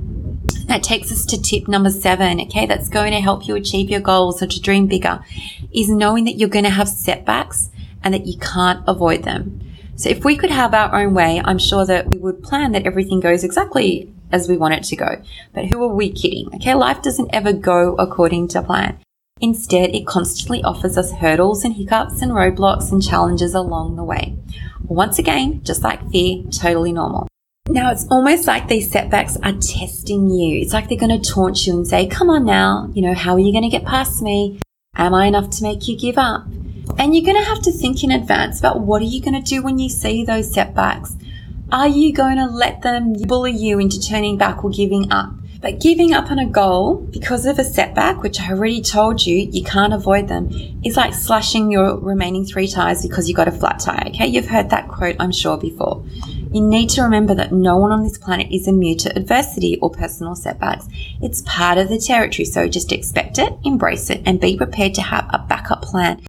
That 0.65 0.83
takes 0.83 1.11
us 1.11 1.25
to 1.27 1.41
tip 1.41 1.67
number 1.67 1.89
seven. 1.89 2.41
Okay. 2.41 2.65
That's 2.65 2.89
going 2.89 3.11
to 3.11 3.19
help 3.19 3.47
you 3.47 3.55
achieve 3.55 3.89
your 3.89 4.01
goals 4.01 4.41
or 4.41 4.47
to 4.47 4.61
dream 4.61 4.87
bigger 4.87 5.23
is 5.73 5.89
knowing 5.89 6.25
that 6.25 6.37
you're 6.37 6.49
going 6.49 6.65
to 6.65 6.71
have 6.71 6.89
setbacks 6.89 7.69
and 8.03 8.13
that 8.13 8.25
you 8.25 8.37
can't 8.37 8.83
avoid 8.87 9.23
them. 9.23 9.59
So 9.95 10.09
if 10.09 10.25
we 10.25 10.35
could 10.35 10.49
have 10.49 10.73
our 10.73 10.95
own 10.95 11.13
way, 11.13 11.41
I'm 11.43 11.59
sure 11.59 11.85
that 11.85 12.09
we 12.09 12.17
would 12.17 12.43
plan 12.43 12.71
that 12.71 12.85
everything 12.85 13.19
goes 13.19 13.43
exactly 13.43 14.11
as 14.31 14.49
we 14.49 14.57
want 14.57 14.73
it 14.73 14.83
to 14.85 14.95
go. 14.95 15.21
But 15.53 15.65
who 15.65 15.83
are 15.83 15.93
we 15.93 16.11
kidding? 16.11 16.49
Okay, 16.55 16.73
life 16.73 17.01
doesn't 17.01 17.29
ever 17.33 17.53
go 17.53 17.95
according 17.95 18.47
to 18.49 18.63
plan. 18.63 18.97
Instead, 19.39 19.93
it 19.93 20.07
constantly 20.07 20.63
offers 20.63 20.97
us 20.97 21.11
hurdles 21.11 21.63
and 21.63 21.75
hiccups 21.75 22.21
and 22.21 22.31
roadblocks 22.31 22.91
and 22.91 23.03
challenges 23.03 23.53
along 23.53 23.95
the 23.95 24.03
way. 24.03 24.37
Once 24.83 25.19
again, 25.19 25.63
just 25.63 25.83
like 25.83 26.09
fear, 26.11 26.43
totally 26.51 26.91
normal. 26.91 27.27
Now, 27.67 27.91
it's 27.91 28.07
almost 28.09 28.47
like 28.47 28.67
these 28.67 28.91
setbacks 28.91 29.37
are 29.37 29.53
testing 29.53 30.29
you. 30.29 30.61
It's 30.61 30.73
like 30.73 30.89
they're 30.89 30.97
going 30.97 31.21
to 31.21 31.31
taunt 31.31 31.65
you 31.65 31.73
and 31.73 31.87
say, 31.87 32.07
come 32.07 32.29
on 32.29 32.45
now, 32.45 32.89
you 32.93 33.01
know, 33.01 33.13
how 33.13 33.33
are 33.33 33.39
you 33.39 33.51
going 33.51 33.63
to 33.63 33.69
get 33.69 33.85
past 33.85 34.21
me? 34.21 34.59
Am 34.95 35.15
I 35.15 35.25
enough 35.25 35.49
to 35.49 35.63
make 35.63 35.87
you 35.87 35.97
give 35.97 36.19
up? 36.19 36.45
And 36.99 37.15
you're 37.15 37.25
going 37.25 37.41
to 37.41 37.49
have 37.49 37.63
to 37.63 37.71
think 37.71 38.03
in 38.03 38.11
advance 38.11 38.59
about 38.59 38.81
what 38.81 39.01
are 39.01 39.05
you 39.05 39.23
going 39.23 39.33
to 39.33 39.41
do 39.41 39.63
when 39.63 39.79
you 39.79 39.89
see 39.89 40.23
those 40.23 40.53
setbacks. 40.53 41.15
Are 41.71 41.87
you 41.87 42.13
going 42.13 42.37
to 42.37 42.45
let 42.45 42.83
them 42.83 43.13
bully 43.13 43.53
you 43.53 43.79
into 43.79 43.99
turning 43.99 44.37
back 44.37 44.63
or 44.63 44.69
giving 44.69 45.11
up? 45.11 45.33
But 45.61 45.79
giving 45.79 46.13
up 46.13 46.29
on 46.29 46.37
a 46.37 46.45
goal 46.45 46.97
because 46.97 47.47
of 47.47 47.57
a 47.57 47.63
setback, 47.63 48.21
which 48.21 48.39
I 48.39 48.51
already 48.51 48.81
told 48.81 49.25
you, 49.25 49.35
you 49.35 49.63
can't 49.63 49.93
avoid 49.93 50.27
them, 50.27 50.51
is 50.83 50.95
like 50.95 51.15
slashing 51.15 51.71
your 51.71 51.97
remaining 51.97 52.45
three 52.45 52.67
tires 52.67 53.01
because 53.01 53.27
you 53.27 53.33
got 53.33 53.47
a 53.47 53.51
flat 53.51 53.79
tire. 53.79 54.09
Okay. 54.09 54.27
You've 54.27 54.45
heard 54.45 54.69
that 54.69 54.89
quote, 54.89 55.15
I'm 55.19 55.31
sure, 55.31 55.57
before. 55.57 56.05
You 56.53 56.61
need 56.61 56.89
to 56.91 57.01
remember 57.01 57.33
that 57.35 57.51
no 57.51 57.77
one 57.77 57.91
on 57.91 58.03
this 58.03 58.17
planet 58.17 58.47
is 58.51 58.67
immune 58.67 58.97
to 58.99 59.17
adversity 59.17 59.79
or 59.81 59.89
personal 59.89 60.35
setbacks. 60.35 60.87
It's 61.21 61.41
part 61.45 61.77
of 61.77 61.89
the 61.89 61.97
territory. 61.97 62.45
So 62.45 62.67
just 62.67 62.91
expect 62.91 63.39
it, 63.39 63.53
embrace 63.63 64.09
it, 64.09 64.21
and 64.25 64.39
be 64.39 64.55
prepared 64.55 64.93
to 64.95 65.01
have 65.01 65.27
a 65.31 65.39
backup 65.39 65.81
plan 65.81 66.21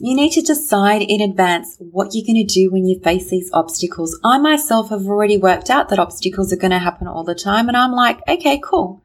you 0.00 0.14
need 0.14 0.32
to 0.32 0.42
decide 0.42 1.02
in 1.02 1.20
advance 1.20 1.76
what 1.78 2.14
you're 2.14 2.26
going 2.26 2.46
to 2.46 2.54
do 2.54 2.70
when 2.70 2.86
you 2.86 3.00
face 3.00 3.30
these 3.30 3.50
obstacles. 3.52 4.18
I 4.22 4.38
myself 4.38 4.90
have 4.90 5.06
already 5.06 5.36
worked 5.36 5.70
out 5.70 5.88
that 5.88 5.98
obstacles 5.98 6.52
are 6.52 6.56
going 6.56 6.70
to 6.70 6.78
happen 6.78 7.08
all 7.08 7.24
the 7.24 7.34
time. 7.34 7.68
And 7.68 7.76
I'm 7.76 7.92
like, 7.92 8.20
okay, 8.28 8.60
cool. 8.62 9.02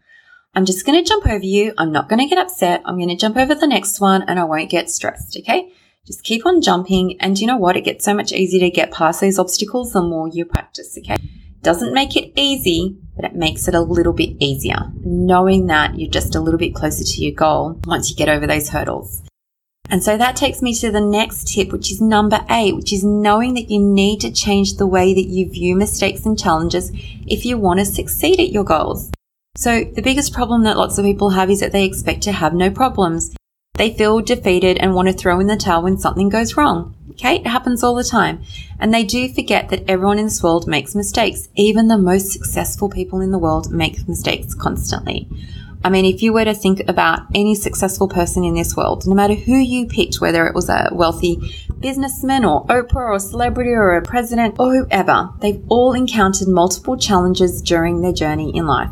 I'm 0.55 0.65
just 0.65 0.86
going 0.86 1.01
to 1.01 1.08
jump 1.08 1.25
over 1.25 1.43
you. 1.43 1.74
I'm 1.77 1.91
not 1.91 2.10
going 2.10 2.20
to 2.20 2.27
get 2.27 2.38
upset. 2.38 2.82
I'm 2.86 2.98
going 2.98 3.10
to 3.10 3.15
jump 3.15 3.38
over 3.38 3.55
the 3.55 3.67
next 3.67 4.00
one 4.00 4.22
and 4.24 4.39
I 4.39 4.43
won't 4.43 4.70
get 4.70 4.89
stressed. 4.89 5.38
Okay. 5.38 5.74
Just 6.05 6.24
keep 6.24 6.45
on 6.45 6.62
jumping. 6.62 7.19
And 7.22 7.39
you 7.39 7.48
know 7.48 7.57
what? 7.57 7.77
It 7.77 7.86
gets 7.86 8.03
so 8.03 8.13
much 8.13 8.31
easier 8.31 8.60
to 8.60 8.69
get 8.69 8.91
past 8.91 9.22
these 9.22 9.39
obstacles 9.39 9.93
the 9.93 10.01
more 10.01 10.27
you 10.27 10.45
practice. 10.45 10.98
Okay. 10.98 11.15
Doesn't 11.62 11.93
make 11.93 12.17
it 12.17 12.33
easy, 12.36 12.98
but 13.15 13.24
it 13.24 13.36
makes 13.36 13.69
it 13.69 13.75
a 13.75 13.79
little 13.79 14.12
bit 14.12 14.36
easier 14.39 14.91
knowing 15.05 15.67
that 15.67 15.98
you're 15.98 16.12
just 16.12 16.36
a 16.36 16.41
little 16.41 16.57
bit 16.57 16.75
closer 16.75 17.05
to 17.05 17.22
your 17.22 17.33
goal 17.33 17.79
once 17.86 18.10
you 18.10 18.17
get 18.17 18.27
over 18.27 18.45
those 18.45 18.69
hurdles. 18.69 19.22
And 19.89 20.03
so 20.03 20.17
that 20.17 20.36
takes 20.36 20.62
me 20.62 20.74
to 20.75 20.91
the 20.91 21.00
next 21.00 21.53
tip, 21.53 21.72
which 21.72 21.91
is 21.91 22.01
number 22.01 22.43
eight, 22.50 22.75
which 22.75 22.91
is 22.91 23.03
knowing 23.03 23.53
that 23.53 23.69
you 23.69 23.79
need 23.79 24.19
to 24.22 24.31
change 24.31 24.75
the 24.75 24.88
way 24.88 25.13
that 25.13 25.27
you 25.27 25.50
view 25.50 25.75
mistakes 25.75 26.25
and 26.25 26.38
challenges 26.38 26.91
if 27.27 27.45
you 27.45 27.57
want 27.57 27.79
to 27.79 27.86
succeed 27.86 28.39
at 28.39 28.51
your 28.51 28.63
goals. 28.63 29.12
So 29.55 29.83
the 29.83 30.01
biggest 30.01 30.33
problem 30.33 30.63
that 30.63 30.77
lots 30.77 30.98
of 30.98 31.05
people 31.05 31.29
have 31.29 31.50
is 31.50 31.60
that 31.60 31.72
they 31.72 31.86
expect 31.86 32.24
to 32.24 32.31
have 32.31 32.53
no 32.53 32.72
problems. 32.72 33.36
They 33.75 33.91
feel 33.91 34.21
defeated 34.21 34.77
and 34.77 34.93
want 34.93 35.07
to 35.07 35.15
throw 35.15 35.39
in 35.39 35.47
the 35.47 35.57
towel 35.57 35.81
when 35.81 35.97
something 35.97 36.29
goes 36.29 36.55
wrong. 36.55 36.95
Okay, 37.13 37.37
it 37.37 37.47
happens 37.47 37.83
all 37.83 37.95
the 37.95 38.03
time. 38.03 38.43
And 38.79 38.93
they 38.93 39.03
do 39.03 39.33
forget 39.33 39.69
that 39.69 39.89
everyone 39.89 40.19
in 40.19 40.25
this 40.25 40.43
world 40.43 40.67
makes 40.67 40.93
mistakes. 40.93 41.49
Even 41.55 41.87
the 41.87 41.97
most 41.97 42.31
successful 42.31 42.87
people 42.87 43.19
in 43.19 43.31
the 43.31 43.39
world 43.39 43.71
make 43.71 44.07
mistakes 44.07 44.53
constantly. 44.53 45.27
I 45.83 45.89
mean, 45.89 46.05
if 46.05 46.21
you 46.21 46.33
were 46.33 46.45
to 46.45 46.53
think 46.53 46.87
about 46.87 47.21
any 47.33 47.55
successful 47.55 48.07
person 48.07 48.43
in 48.43 48.53
this 48.53 48.77
world, 48.77 49.07
no 49.07 49.15
matter 49.15 49.33
who 49.33 49.55
you 49.55 49.87
picked, 49.87 50.21
whether 50.21 50.45
it 50.45 50.53
was 50.53 50.69
a 50.69 50.89
wealthy 50.91 51.39
businessman 51.79 52.45
or 52.45 52.67
Oprah 52.67 53.09
or 53.09 53.19
celebrity 53.19 53.71
or 53.71 53.95
a 53.95 54.03
president 54.03 54.55
or 54.59 54.71
whoever, 54.71 55.31
they've 55.39 55.63
all 55.67 55.93
encountered 55.93 56.47
multiple 56.47 56.95
challenges 56.95 57.59
during 57.59 58.01
their 58.01 58.13
journey 58.13 58.55
in 58.55 58.67
life. 58.67 58.91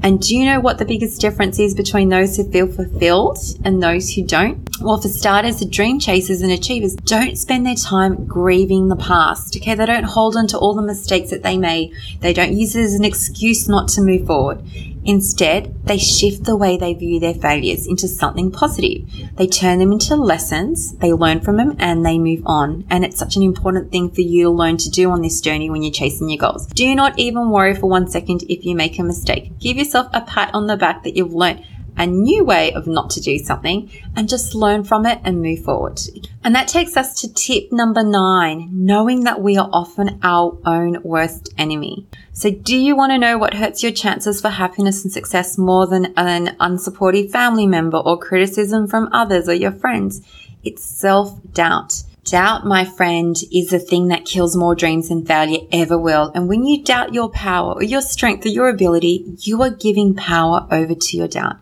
And 0.00 0.20
do 0.20 0.36
you 0.36 0.44
know 0.44 0.60
what 0.60 0.78
the 0.78 0.84
biggest 0.84 1.20
difference 1.20 1.58
is 1.58 1.74
between 1.74 2.08
those 2.08 2.36
who 2.36 2.48
feel 2.52 2.68
fulfilled 2.68 3.38
and 3.64 3.82
those 3.82 4.14
who 4.14 4.24
don't? 4.24 4.68
Well, 4.80 5.00
for 5.00 5.08
starters, 5.08 5.58
the 5.58 5.66
dream 5.66 5.98
chasers 5.98 6.40
and 6.40 6.52
achievers 6.52 6.94
don't 6.94 7.36
spend 7.36 7.66
their 7.66 7.74
time 7.74 8.24
grieving 8.24 8.86
the 8.88 8.96
past. 8.96 9.56
Okay. 9.56 9.74
They 9.74 9.86
don't 9.86 10.04
hold 10.04 10.36
on 10.36 10.46
to 10.48 10.58
all 10.58 10.74
the 10.74 10.82
mistakes 10.82 11.30
that 11.30 11.42
they 11.42 11.58
made. 11.58 11.92
They 12.20 12.32
don't 12.32 12.56
use 12.56 12.76
it 12.76 12.82
as 12.82 12.94
an 12.94 13.04
excuse 13.04 13.68
not 13.68 13.88
to 13.88 14.00
move 14.00 14.28
forward. 14.28 14.62
Instead, 15.08 15.74
they 15.86 15.96
shift 15.96 16.44
the 16.44 16.54
way 16.54 16.76
they 16.76 16.92
view 16.92 17.18
their 17.18 17.32
failures 17.32 17.86
into 17.86 18.06
something 18.06 18.50
positive. 18.50 19.08
They 19.36 19.46
turn 19.46 19.78
them 19.78 19.90
into 19.90 20.14
lessons, 20.16 20.92
they 20.96 21.14
learn 21.14 21.40
from 21.40 21.56
them, 21.56 21.76
and 21.78 22.04
they 22.04 22.18
move 22.18 22.42
on. 22.44 22.84
And 22.90 23.06
it's 23.06 23.18
such 23.18 23.34
an 23.34 23.42
important 23.42 23.90
thing 23.90 24.10
for 24.10 24.20
you 24.20 24.44
to 24.44 24.50
learn 24.50 24.76
to 24.76 24.90
do 24.90 25.10
on 25.10 25.22
this 25.22 25.40
journey 25.40 25.70
when 25.70 25.82
you're 25.82 25.92
chasing 25.92 26.28
your 26.28 26.36
goals. 26.36 26.66
Do 26.66 26.94
not 26.94 27.18
even 27.18 27.48
worry 27.48 27.74
for 27.74 27.88
one 27.88 28.06
second 28.06 28.42
if 28.50 28.66
you 28.66 28.76
make 28.76 28.98
a 28.98 29.02
mistake. 29.02 29.58
Give 29.58 29.78
yourself 29.78 30.08
a 30.12 30.20
pat 30.20 30.50
on 30.52 30.66
the 30.66 30.76
back 30.76 31.04
that 31.04 31.16
you've 31.16 31.32
learned 31.32 31.64
a 31.98 32.06
new 32.06 32.44
way 32.44 32.72
of 32.72 32.86
not 32.86 33.10
to 33.10 33.20
do 33.20 33.38
something 33.38 33.90
and 34.16 34.28
just 34.28 34.54
learn 34.54 34.84
from 34.84 35.04
it 35.04 35.20
and 35.24 35.42
move 35.42 35.64
forward. 35.64 36.00
And 36.44 36.54
that 36.54 36.68
takes 36.68 36.96
us 36.96 37.20
to 37.20 37.32
tip 37.32 37.72
number 37.72 38.02
nine, 38.02 38.68
knowing 38.72 39.24
that 39.24 39.42
we 39.42 39.56
are 39.58 39.68
often 39.72 40.18
our 40.22 40.56
own 40.64 41.02
worst 41.02 41.52
enemy. 41.58 42.06
So 42.32 42.50
do 42.50 42.76
you 42.76 42.96
want 42.96 43.10
to 43.12 43.18
know 43.18 43.36
what 43.36 43.54
hurts 43.54 43.82
your 43.82 43.92
chances 43.92 44.40
for 44.40 44.48
happiness 44.48 45.02
and 45.02 45.12
success 45.12 45.58
more 45.58 45.86
than 45.86 46.14
an 46.16 46.56
unsupportive 46.60 47.30
family 47.30 47.66
member 47.66 47.98
or 47.98 48.16
criticism 48.16 48.86
from 48.86 49.08
others 49.12 49.48
or 49.48 49.54
your 49.54 49.72
friends? 49.72 50.22
It's 50.62 50.84
self-doubt. 50.84 52.04
Doubt, 52.24 52.66
my 52.66 52.84
friend, 52.84 53.34
is 53.50 53.70
the 53.70 53.78
thing 53.78 54.08
that 54.08 54.26
kills 54.26 54.54
more 54.54 54.74
dreams 54.74 55.08
than 55.08 55.24
failure 55.24 55.66
ever 55.72 55.96
will. 55.96 56.30
And 56.34 56.46
when 56.46 56.64
you 56.64 56.84
doubt 56.84 57.14
your 57.14 57.30
power 57.30 57.72
or 57.72 57.82
your 57.82 58.02
strength 58.02 58.44
or 58.44 58.50
your 58.50 58.68
ability, 58.68 59.24
you 59.38 59.62
are 59.62 59.70
giving 59.70 60.14
power 60.14 60.66
over 60.70 60.94
to 60.94 61.16
your 61.16 61.28
doubt. 61.28 61.56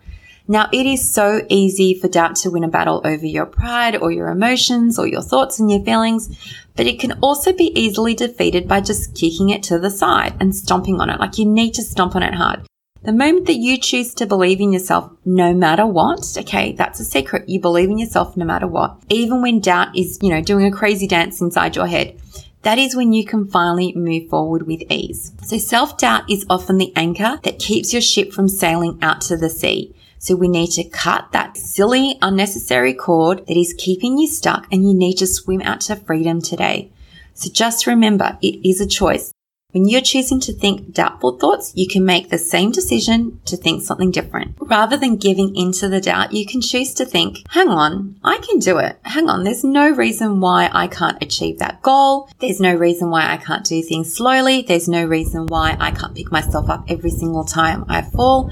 Now, 0.49 0.69
it 0.71 0.85
is 0.85 1.13
so 1.13 1.45
easy 1.49 1.99
for 1.99 2.07
doubt 2.07 2.37
to 2.37 2.51
win 2.51 2.63
a 2.63 2.69
battle 2.69 3.01
over 3.03 3.25
your 3.25 3.45
pride 3.45 3.97
or 3.97 4.11
your 4.11 4.29
emotions 4.29 4.97
or 4.97 5.05
your 5.05 5.21
thoughts 5.21 5.59
and 5.59 5.69
your 5.69 5.83
feelings, 5.83 6.29
but 6.77 6.87
it 6.87 6.99
can 6.99 7.19
also 7.21 7.51
be 7.51 7.77
easily 7.77 8.13
defeated 8.13 8.65
by 8.65 8.79
just 8.79 9.13
kicking 9.13 9.49
it 9.49 9.61
to 9.63 9.77
the 9.77 9.89
side 9.89 10.35
and 10.39 10.55
stomping 10.55 11.01
on 11.01 11.09
it. 11.09 11.19
Like 11.19 11.37
you 11.37 11.45
need 11.45 11.73
to 11.73 11.83
stomp 11.83 12.15
on 12.15 12.23
it 12.23 12.33
hard. 12.33 12.61
The 13.03 13.11
moment 13.11 13.45
that 13.47 13.57
you 13.57 13.77
choose 13.77 14.13
to 14.15 14.25
believe 14.25 14.59
in 14.59 14.73
yourself, 14.73 15.11
no 15.25 15.53
matter 15.53 15.85
what, 15.85 16.35
okay, 16.39 16.71
that's 16.71 16.99
a 16.99 17.05
secret. 17.05 17.47
You 17.47 17.59
believe 17.59 17.89
in 17.89 17.97
yourself 17.97 18.35
no 18.37 18.45
matter 18.45 18.67
what. 18.67 18.97
Even 19.09 19.41
when 19.41 19.59
doubt 19.59 19.95
is, 19.97 20.17
you 20.21 20.29
know, 20.29 20.41
doing 20.41 20.65
a 20.65 20.71
crazy 20.71 21.07
dance 21.07 21.41
inside 21.41 21.75
your 21.75 21.87
head. 21.87 22.19
That 22.63 22.79
is 22.79 22.95
when 22.95 23.13
you 23.13 23.25
can 23.25 23.47
finally 23.47 23.93
move 23.95 24.29
forward 24.29 24.65
with 24.65 24.91
ease. 24.91 25.31
So 25.43 25.57
self 25.57 25.97
doubt 25.97 26.29
is 26.29 26.45
often 26.49 26.77
the 26.77 26.91
anchor 26.95 27.39
that 27.43 27.59
keeps 27.59 27.93
your 27.93 28.01
ship 28.01 28.33
from 28.33 28.49
sailing 28.49 28.97
out 29.01 29.21
to 29.21 29.37
the 29.37 29.49
sea. 29.49 29.93
So 30.19 30.35
we 30.35 30.47
need 30.47 30.71
to 30.71 30.83
cut 30.83 31.31
that 31.31 31.57
silly, 31.57 32.17
unnecessary 32.21 32.93
cord 32.93 33.45
that 33.47 33.57
is 33.57 33.75
keeping 33.77 34.17
you 34.17 34.27
stuck 34.27 34.67
and 34.71 34.87
you 34.87 34.93
need 34.93 35.15
to 35.15 35.27
swim 35.27 35.61
out 35.61 35.81
to 35.81 35.95
freedom 35.95 36.41
today. 36.41 36.91
So 37.33 37.49
just 37.51 37.85
remember, 37.85 38.37
it 38.41 38.67
is 38.67 38.81
a 38.81 38.87
choice. 38.87 39.31
When 39.73 39.85
you're 39.85 39.99
choosing 39.99 40.39
to 40.39 40.53
think 40.53 40.93
doubtful 40.93 41.37
thoughts, 41.37 41.73
you 41.75 41.89
can 41.89 42.05
make 42.05 42.29
the 42.29 42.37
same 42.37 42.71
decision 42.71 43.41
to 43.45 43.57
think 43.57 43.83
something 43.83 44.11
different. 44.11 44.55
Rather 44.61 44.95
than 44.95 45.17
giving 45.17 45.53
into 45.57 45.89
the 45.89 45.99
doubt, 45.99 46.31
you 46.31 46.45
can 46.45 46.61
choose 46.61 46.93
to 46.93 47.05
think, 47.05 47.43
hang 47.49 47.67
on, 47.67 48.17
I 48.23 48.37
can 48.37 48.59
do 48.59 48.77
it. 48.77 48.97
Hang 49.03 49.29
on, 49.29 49.43
there's 49.43 49.65
no 49.65 49.89
reason 49.89 50.39
why 50.39 50.69
I 50.71 50.87
can't 50.87 51.21
achieve 51.21 51.59
that 51.59 51.81
goal. 51.81 52.29
There's 52.39 52.61
no 52.61 52.73
reason 52.73 53.11
why 53.11 53.29
I 53.29 53.35
can't 53.35 53.65
do 53.65 53.83
things 53.83 54.15
slowly. 54.15 54.61
There's 54.61 54.87
no 54.87 55.05
reason 55.05 55.47
why 55.47 55.75
I 55.79 55.91
can't 55.91 56.15
pick 56.15 56.31
myself 56.31 56.69
up 56.69 56.85
every 56.87 57.11
single 57.11 57.43
time 57.43 57.83
I 57.89 58.03
fall. 58.03 58.49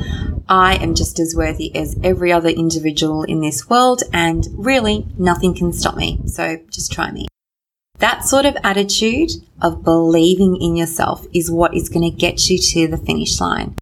I 0.50 0.76
am 0.76 0.96
just 0.96 1.18
as 1.20 1.34
worthy 1.34 1.74
as 1.76 1.96
every 2.04 2.34
other 2.34 2.50
individual 2.50 3.24
in 3.24 3.40
this 3.40 3.70
world 3.70 4.04
and 4.12 4.46
really 4.52 5.08
nothing 5.18 5.56
can 5.56 5.72
stop 5.72 5.96
me. 5.96 6.20
So 6.28 6.58
just 6.70 6.92
try 6.92 7.10
me. 7.10 7.26
That 8.00 8.26
sort 8.26 8.46
of 8.46 8.58
attitude 8.64 9.32
of 9.62 9.84
believing 9.84 10.58
in 10.62 10.76
yourself 10.76 11.26
is 11.34 11.50
what 11.50 11.74
is 11.74 11.90
going 11.90 12.10
to 12.10 12.18
get 12.18 12.50
you 12.50 12.58
to 12.58 12.88
the 12.88 12.98
finish 12.98 13.40
line. 13.40 13.76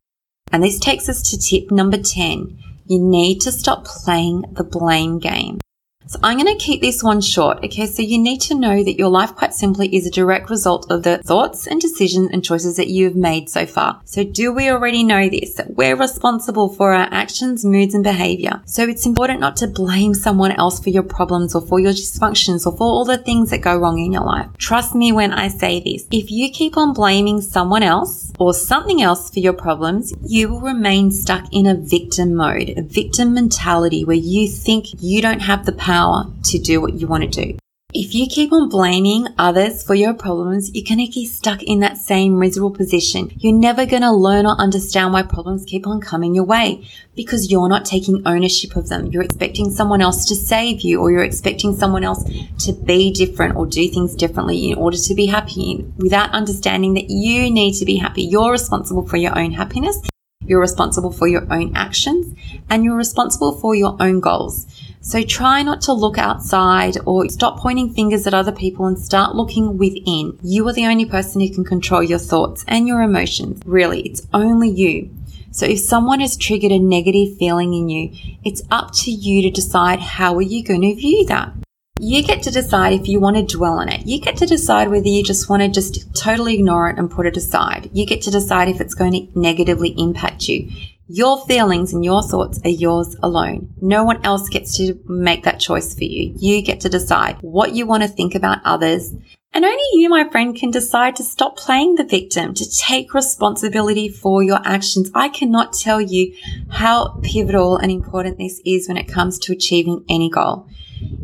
And 0.52 0.64
this 0.64 0.80
takes 0.80 1.10
us 1.10 1.22
to 1.32 1.38
tip 1.38 1.72
number 1.72 1.98
10. 1.98 2.60
You 2.86 3.00
need 3.00 3.42
to 3.42 3.52
stop 3.52 3.86
playing 3.86 4.46
the 4.52 4.64
blame 4.64 5.18
game. 5.18 5.60
So 6.08 6.20
I'm 6.22 6.38
going 6.38 6.56
to 6.58 6.64
keep 6.64 6.82
this 6.82 7.02
one 7.02 7.22
short. 7.22 7.64
Okay. 7.64 7.86
So 7.86 8.02
you 8.02 8.20
need 8.20 8.42
to 8.42 8.56
know 8.56 8.84
that 8.84 8.98
your 8.98 9.10
life 9.10 9.36
quite 9.36 9.54
simply 9.54 9.96
is 9.96 10.06
a 10.06 10.12
direct 10.12 10.50
result 10.50 10.92
of 10.92 11.04
the 11.04 11.18
thoughts 11.20 11.68
and 11.68 11.80
decisions 11.80 12.30
and 12.32 12.44
choices 12.44 12.76
that 12.78 12.88
you 12.88 13.06
have 13.06 13.16
made 13.16 13.50
so 13.50 13.66
far. 13.66 14.02
So 14.06 14.24
do 14.24 14.52
we 14.52 14.70
already 14.70 15.04
know 15.04 15.30
this? 15.30 15.56
That 15.56 15.76
we're 15.76 15.96
responsible 15.96 16.70
for 16.70 16.94
our 16.94 17.08
actions, 17.12 17.64
moods 17.64 17.96
and 17.96 18.04
behavior. 18.04 18.62
So 18.66 18.84
it's 18.84 19.06
important 19.06 19.40
not 19.40 19.56
to 19.58 19.68
blame 19.68 20.14
someone 20.14 20.52
else 20.52 20.80
for 20.80 20.90
your 20.90 21.04
problems 21.04 21.56
or 21.56 21.62
for 21.62 21.80
your 21.80 21.94
dysfunctions 21.94 22.66
or 22.66 22.76
for 22.76 22.84
all 22.84 23.06
the 23.06 23.18
things 23.18 23.50
that 23.52 23.62
go 23.62 23.78
wrong 23.78 24.00
in 24.00 24.12
your 24.12 24.24
life. 24.24 24.48
Trust 24.58 24.96
me 24.96 25.12
when 25.12 25.32
I 25.32 25.48
say 25.48 25.80
this. 25.80 26.06
If 26.12 26.32
you 26.32 26.52
keep 26.52 26.78
on 26.78 26.94
blaming 26.94 27.42
someone 27.42 27.84
else 27.84 28.32
or 28.40 28.54
something 28.54 29.02
else 29.02 29.30
for 29.30 29.40
your 29.40 29.54
problems, 29.54 30.14
you 30.26 30.50
will 30.50 30.62
remain 30.62 31.12
stuck 31.12 31.46
in 31.52 31.66
a 31.66 31.76
victim 31.76 32.36
mode, 32.36 32.74
a 32.78 32.82
victim 32.82 33.34
mentality 33.34 34.04
where 34.04 34.16
you 34.16 34.48
think 34.48 34.88
you 35.00 35.22
don't 35.22 35.42
have 35.42 35.66
the 35.66 35.72
power 35.72 35.93
power 35.94 36.26
to 36.44 36.58
do 36.58 36.82
what 36.82 36.94
you 36.94 37.06
want 37.08 37.24
to 37.24 37.46
do. 37.46 37.58
If 37.96 38.16
you 38.16 38.26
keep 38.26 38.52
on 38.52 38.70
blaming 38.70 39.28
others 39.38 39.84
for 39.86 39.94
your 39.94 40.16
problems, 40.16 40.72
you're 40.74 40.90
going 40.92 41.06
to 41.06 41.14
get 41.16 41.30
stuck 41.30 41.62
in 41.62 41.82
that 41.82 41.98
same 41.98 42.40
miserable 42.40 42.72
position. 42.72 43.32
You're 43.38 43.54
never 43.70 43.86
going 43.86 44.02
to 44.02 44.12
learn 44.12 44.48
or 44.48 44.60
understand 44.60 45.14
why 45.14 45.22
problems 45.22 45.64
keep 45.64 45.86
on 45.86 46.02
coming 46.02 46.34
your 46.34 46.46
way 46.46 46.90
because 47.16 47.52
you're 47.52 47.70
not 47.70 47.86
taking 47.86 48.24
ownership 48.26 48.76
of 48.76 48.90
them. 48.90 49.12
You're 49.12 49.22
expecting 49.22 49.70
someone 49.70 50.02
else 50.02 50.26
to 50.30 50.36
save 50.36 50.82
you 50.82 51.00
or 51.00 51.12
you're 51.12 51.30
expecting 51.32 51.76
someone 51.76 52.04
else 52.04 52.24
to 52.66 52.74
be 52.74 53.12
different 53.12 53.56
or 53.56 53.68
do 53.68 53.88
things 53.88 54.16
differently 54.16 54.72
in 54.72 54.78
order 54.80 54.98
to 54.98 55.14
be 55.14 55.28
happy 55.28 55.86
without 55.98 56.32
understanding 56.32 56.96
that 56.96 57.12
you 57.12 57.52
need 57.52 57.74
to 57.74 57.86
be 57.86 57.98
happy. 57.98 58.24
You're 58.24 58.52
responsible 58.52 59.08
for 59.08 59.18
your 59.18 59.38
own 59.38 59.52
happiness. 59.52 60.02
You're 60.46 60.60
responsible 60.60 61.12
for 61.12 61.28
your 61.28 61.46
own 61.54 61.76
actions 61.76 62.36
and 62.72 62.84
you're 62.84 62.98
responsible 62.98 63.54
for 63.60 63.76
your 63.76 63.96
own 64.00 64.20
goals. 64.20 64.66
So 65.06 65.22
try 65.22 65.64
not 65.64 65.82
to 65.82 65.94
look 65.94 66.18
outside 66.18 66.98
or 67.06 67.28
stop 67.28 67.60
pointing 67.60 67.94
fingers 67.94 68.26
at 68.26 68.34
other 68.34 68.54
people 68.54 68.86
and 68.86 68.98
start 68.98 69.36
looking 69.36 69.78
within. 69.78 70.40
You 70.42 70.66
are 70.70 70.74
the 70.74 70.86
only 70.86 71.06
person 71.06 71.42
who 71.42 71.54
can 71.54 71.66
control 71.66 72.02
your 72.02 72.20
thoughts 72.20 72.64
and 72.70 72.88
your 72.88 73.02
emotions. 73.02 73.62
Really, 73.66 74.00
it's 74.04 74.26
only 74.34 74.70
you. 74.70 75.10
So 75.52 75.66
if 75.66 75.82
someone 75.82 76.22
has 76.22 76.38
triggered 76.38 76.72
a 76.72 76.80
negative 76.80 77.38
feeling 77.38 77.74
in 77.74 77.90
you, 77.90 78.12
it's 78.46 78.64
up 78.72 78.92
to 79.04 79.12
you 79.12 79.42
to 79.42 79.52
decide 79.52 80.00
how 80.00 80.36
are 80.38 80.42
you 80.42 80.64
going 80.64 80.82
to 80.84 80.96
view 80.96 81.26
that. 81.26 81.54
You 82.00 82.24
get 82.24 82.42
to 82.44 82.52
decide 82.52 82.94
if 82.94 83.08
you 83.10 83.20
want 83.20 83.36
to 83.36 83.58
dwell 83.58 83.80
on 83.80 83.90
it. 83.90 84.06
You 84.06 84.22
get 84.22 84.38
to 84.38 84.46
decide 84.46 84.90
whether 84.90 85.08
you 85.08 85.22
just 85.22 85.50
want 85.50 85.64
to 85.64 85.68
just 85.68 86.16
totally 86.16 86.56
ignore 86.56 86.90
it 86.90 86.98
and 86.98 87.12
put 87.12 87.28
it 87.28 87.38
aside. 87.38 87.90
You 87.94 88.06
get 88.06 88.22
to 88.24 88.32
decide 88.32 88.70
if 88.70 88.80
it's 88.80 88.96
going 88.96 89.12
to 89.12 89.40
negatively 89.40 89.94
impact 89.98 90.48
you. 90.48 90.72
Your 91.10 91.46
feelings 91.46 91.94
and 91.94 92.06
your 92.06 92.24
thoughts 92.24 92.62
are 92.64 92.70
yours 92.70 93.14
alone. 93.22 93.74
No 93.82 94.06
one 94.06 94.26
else 94.26 94.48
gets 94.48 94.78
to 94.78 94.98
make 95.06 95.44
that 95.44 95.60
choice 95.60 95.94
for 95.94 96.06
you. 96.06 96.34
You 96.38 96.62
get 96.62 96.80
to 96.82 96.90
decide 96.90 97.40
what 97.42 97.74
you 97.74 97.86
want 97.86 98.04
to 98.04 98.10
think 98.10 98.36
about 98.36 98.62
others. 98.64 99.14
And 99.52 99.66
only 99.66 99.84
you, 99.96 100.08
my 100.08 100.30
friend, 100.30 100.56
can 100.56 100.72
decide 100.72 101.18
to 101.18 101.24
stop 101.24 101.58
playing 101.58 101.96
the 101.96 102.06
victim, 102.06 102.54
to 102.54 102.72
take 102.72 103.14
responsibility 103.14 104.08
for 104.08 104.42
your 104.42 104.62
actions. 104.64 105.12
I 105.14 105.28
cannot 105.28 105.74
tell 105.74 106.00
you 106.00 106.34
how 106.70 107.20
pivotal 107.22 107.76
and 107.76 107.92
important 107.92 108.38
this 108.38 108.62
is 108.66 108.88
when 108.88 108.96
it 108.98 109.10
comes 109.10 109.38
to 109.40 109.52
achieving 109.52 110.06
any 110.08 110.30
goal. 110.30 110.70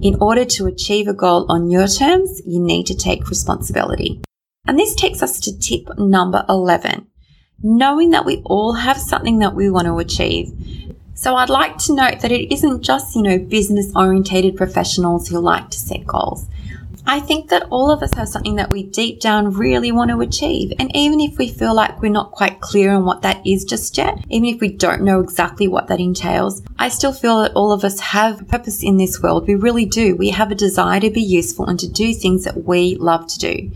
In 0.01 0.15
order 0.19 0.43
to 0.43 0.65
achieve 0.65 1.07
a 1.07 1.13
goal 1.13 1.45
on 1.49 1.71
your 1.71 1.87
terms, 1.87 2.41
you 2.45 2.59
need 2.59 2.85
to 2.87 2.95
take 2.95 3.29
responsibility. 3.29 4.21
And 4.67 4.77
this 4.77 4.93
takes 4.93 5.23
us 5.23 5.39
to 5.39 5.57
tip 5.57 5.97
number 5.97 6.43
11 6.49 7.07
knowing 7.63 8.11
that 8.11 8.25
we 8.25 8.41
all 8.45 8.73
have 8.73 8.97
something 8.97 9.39
that 9.39 9.53
we 9.53 9.69
want 9.69 9.87
to 9.87 9.97
achieve. 9.99 10.53
So 11.13 11.35
I'd 11.35 11.49
like 11.49 11.77
to 11.79 11.95
note 11.95 12.21
that 12.21 12.31
it 12.31 12.53
isn't 12.53 12.81
just, 12.81 13.15
you 13.15 13.21
know, 13.21 13.37
business 13.37 13.91
orientated 13.95 14.55
professionals 14.55 15.27
who 15.27 15.39
like 15.39 15.69
to 15.69 15.77
set 15.77 16.07
goals. 16.07 16.47
I 17.05 17.19
think 17.19 17.49
that 17.49 17.63
all 17.71 17.89
of 17.89 18.03
us 18.03 18.13
have 18.13 18.29
something 18.29 18.57
that 18.57 18.71
we 18.71 18.83
deep 18.83 19.19
down 19.19 19.53
really 19.53 19.91
want 19.91 20.11
to 20.11 20.21
achieve. 20.21 20.73
And 20.77 20.95
even 20.95 21.19
if 21.19 21.37
we 21.37 21.49
feel 21.49 21.73
like 21.73 22.01
we're 22.01 22.11
not 22.11 22.31
quite 22.31 22.61
clear 22.61 22.91
on 22.91 23.03
what 23.03 23.23
that 23.23 23.45
is 23.45 23.65
just 23.65 23.97
yet, 23.97 24.23
even 24.29 24.45
if 24.45 24.61
we 24.61 24.69
don't 24.69 25.01
know 25.01 25.19
exactly 25.19 25.67
what 25.67 25.87
that 25.87 25.99
entails, 25.99 26.61
I 26.77 26.89
still 26.89 27.11
feel 27.11 27.41
that 27.41 27.53
all 27.53 27.71
of 27.71 27.83
us 27.83 27.99
have 27.99 28.41
a 28.41 28.45
purpose 28.45 28.83
in 28.83 28.97
this 28.97 29.21
world. 29.21 29.47
We 29.47 29.55
really 29.55 29.85
do. 29.85 30.15
We 30.15 30.29
have 30.29 30.51
a 30.51 30.55
desire 30.55 30.99
to 30.99 31.09
be 31.09 31.21
useful 31.21 31.65
and 31.65 31.79
to 31.79 31.87
do 31.87 32.13
things 32.13 32.43
that 32.43 32.63
we 32.63 32.95
love 32.95 33.27
to 33.27 33.39
do. 33.39 33.71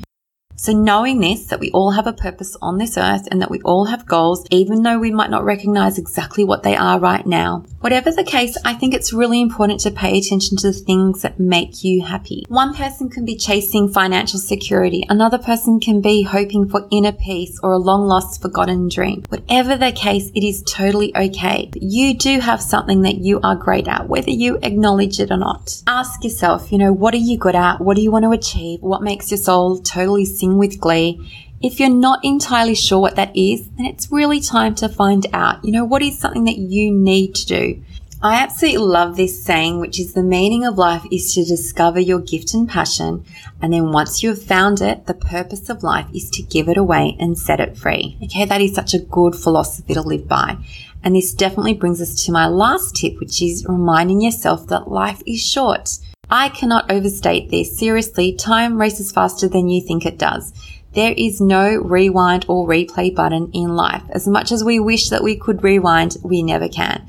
So 0.63 0.71
knowing 0.71 1.19
this, 1.19 1.47
that 1.47 1.59
we 1.59 1.71
all 1.71 1.91
have 1.91 2.07
a 2.07 2.13
purpose 2.13 2.55
on 2.61 2.77
this 2.77 2.97
earth 2.97 3.27
and 3.29 3.41
that 3.41 3.51
we 3.51 3.59
all 3.63 3.83
have 3.83 4.05
goals, 4.05 4.47
even 4.49 4.81
though 4.81 4.97
we 4.97 5.11
might 5.11 5.29
not 5.29 5.43
recognize 5.43 5.97
exactly 5.97 6.45
what 6.45 6.63
they 6.63 6.73
are 6.73 7.01
right 7.01 7.25
now. 7.25 7.65
Whatever 7.81 8.11
the 8.11 8.23
case, 8.23 8.55
I 8.63 8.73
think 8.73 8.93
it's 8.93 9.11
really 9.11 9.41
important 9.41 9.81
to 9.81 9.91
pay 9.91 10.17
attention 10.17 10.55
to 10.59 10.67
the 10.67 10.79
things 10.79 11.21
that 11.23 11.37
make 11.37 11.83
you 11.83 12.05
happy. 12.05 12.45
One 12.47 12.73
person 12.73 13.09
can 13.09 13.25
be 13.25 13.35
chasing 13.35 13.89
financial 13.89 14.39
security. 14.39 15.05
Another 15.09 15.37
person 15.37 15.81
can 15.81 15.99
be 15.99 16.23
hoping 16.23 16.69
for 16.69 16.87
inner 16.91 17.11
peace 17.11 17.59
or 17.61 17.73
a 17.73 17.77
long 17.77 18.07
lost 18.07 18.41
forgotten 18.41 18.87
dream. 18.87 19.25
Whatever 19.27 19.75
the 19.75 19.91
case, 19.91 20.31
it 20.33 20.45
is 20.45 20.63
totally 20.65 21.13
okay. 21.13 21.71
But 21.73 21.83
you 21.83 22.13
do 22.13 22.39
have 22.39 22.61
something 22.61 23.01
that 23.01 23.17
you 23.17 23.41
are 23.43 23.57
great 23.57 23.89
at, 23.89 24.07
whether 24.07 24.31
you 24.31 24.59
acknowledge 24.63 25.19
it 25.19 25.29
or 25.29 25.35
not. 25.35 25.83
Ask 25.87 26.23
yourself, 26.23 26.71
you 26.71 26.77
know, 26.77 26.93
what 26.93 27.13
are 27.13 27.17
you 27.17 27.37
good 27.37 27.55
at? 27.55 27.81
What 27.81 27.97
do 27.97 28.01
you 28.01 28.11
want 28.11 28.23
to 28.23 28.31
achieve? 28.31 28.79
What 28.79 29.01
makes 29.01 29.29
your 29.29 29.39
soul 29.39 29.79
totally 29.79 30.23
sing 30.23 30.52
with 30.57 30.79
glee. 30.79 31.49
If 31.61 31.79
you're 31.79 31.89
not 31.89 32.23
entirely 32.23 32.75
sure 32.75 32.99
what 32.99 33.15
that 33.15 33.35
is, 33.35 33.69
then 33.77 33.85
it's 33.85 34.11
really 34.11 34.41
time 34.41 34.75
to 34.75 34.89
find 34.89 35.25
out. 35.33 35.63
You 35.63 35.71
know, 35.71 35.85
what 35.85 36.01
is 36.01 36.19
something 36.19 36.43
that 36.45 36.57
you 36.57 36.91
need 36.91 37.35
to 37.35 37.45
do? 37.45 37.83
I 38.21 38.35
absolutely 38.35 38.79
love 38.79 39.17
this 39.17 39.43
saying, 39.43 39.81
which 39.81 39.99
is 39.99 40.13
the 40.13 40.23
meaning 40.23 40.65
of 40.65 40.77
life 40.77 41.05
is 41.11 41.33
to 41.33 41.43
discover 41.43 41.99
your 41.99 42.19
gift 42.19 42.53
and 42.53 42.69
passion. 42.69 43.25
And 43.61 43.73
then 43.73 43.91
once 43.91 44.23
you 44.23 44.29
have 44.29 44.41
found 44.41 44.79
it, 44.79 45.07
the 45.07 45.13
purpose 45.13 45.69
of 45.69 45.83
life 45.83 46.07
is 46.13 46.29
to 46.29 46.41
give 46.41 46.69
it 46.69 46.77
away 46.77 47.17
and 47.19 47.37
set 47.37 47.59
it 47.59 47.77
free. 47.77 48.17
Okay. 48.23 48.45
That 48.45 48.61
is 48.61 48.73
such 48.73 48.93
a 48.93 48.99
good 48.99 49.35
philosophy 49.35 49.93
to 49.93 50.01
live 50.01 50.25
by. 50.25 50.57
And 51.03 51.17
this 51.17 51.33
definitely 51.33 51.73
brings 51.73 52.01
us 52.01 52.23
to 52.23 52.31
my 52.31 52.47
last 52.47 52.95
tip, 52.95 53.19
which 53.19 53.41
is 53.41 53.65
reminding 53.67 54.21
yourself 54.21 54.67
that 54.67 54.87
life 54.87 55.21
is 55.25 55.41
short. 55.41 55.97
I 56.35 56.49
cannot 56.49 56.91
overstate 56.91 57.51
this. 57.51 57.77
Seriously, 57.77 58.33
time 58.33 58.81
races 58.81 59.11
faster 59.11 59.47
than 59.47 59.69
you 59.69 59.81
think 59.81 60.03
it 60.03 60.17
does. 60.17 60.51
There 60.93 61.13
is 61.15 61.39
no 61.39 61.75
rewind 61.75 62.45
or 62.47 62.67
replay 62.67 63.13
button 63.13 63.51
in 63.53 63.75
life. 63.75 64.01
As 64.09 64.27
much 64.27 64.51
as 64.51 64.63
we 64.63 64.79
wish 64.79 65.09
that 65.09 65.21
we 65.21 65.35
could 65.35 65.63
rewind, 65.63 66.17
we 66.23 66.41
never 66.41 66.67
can. 66.67 67.05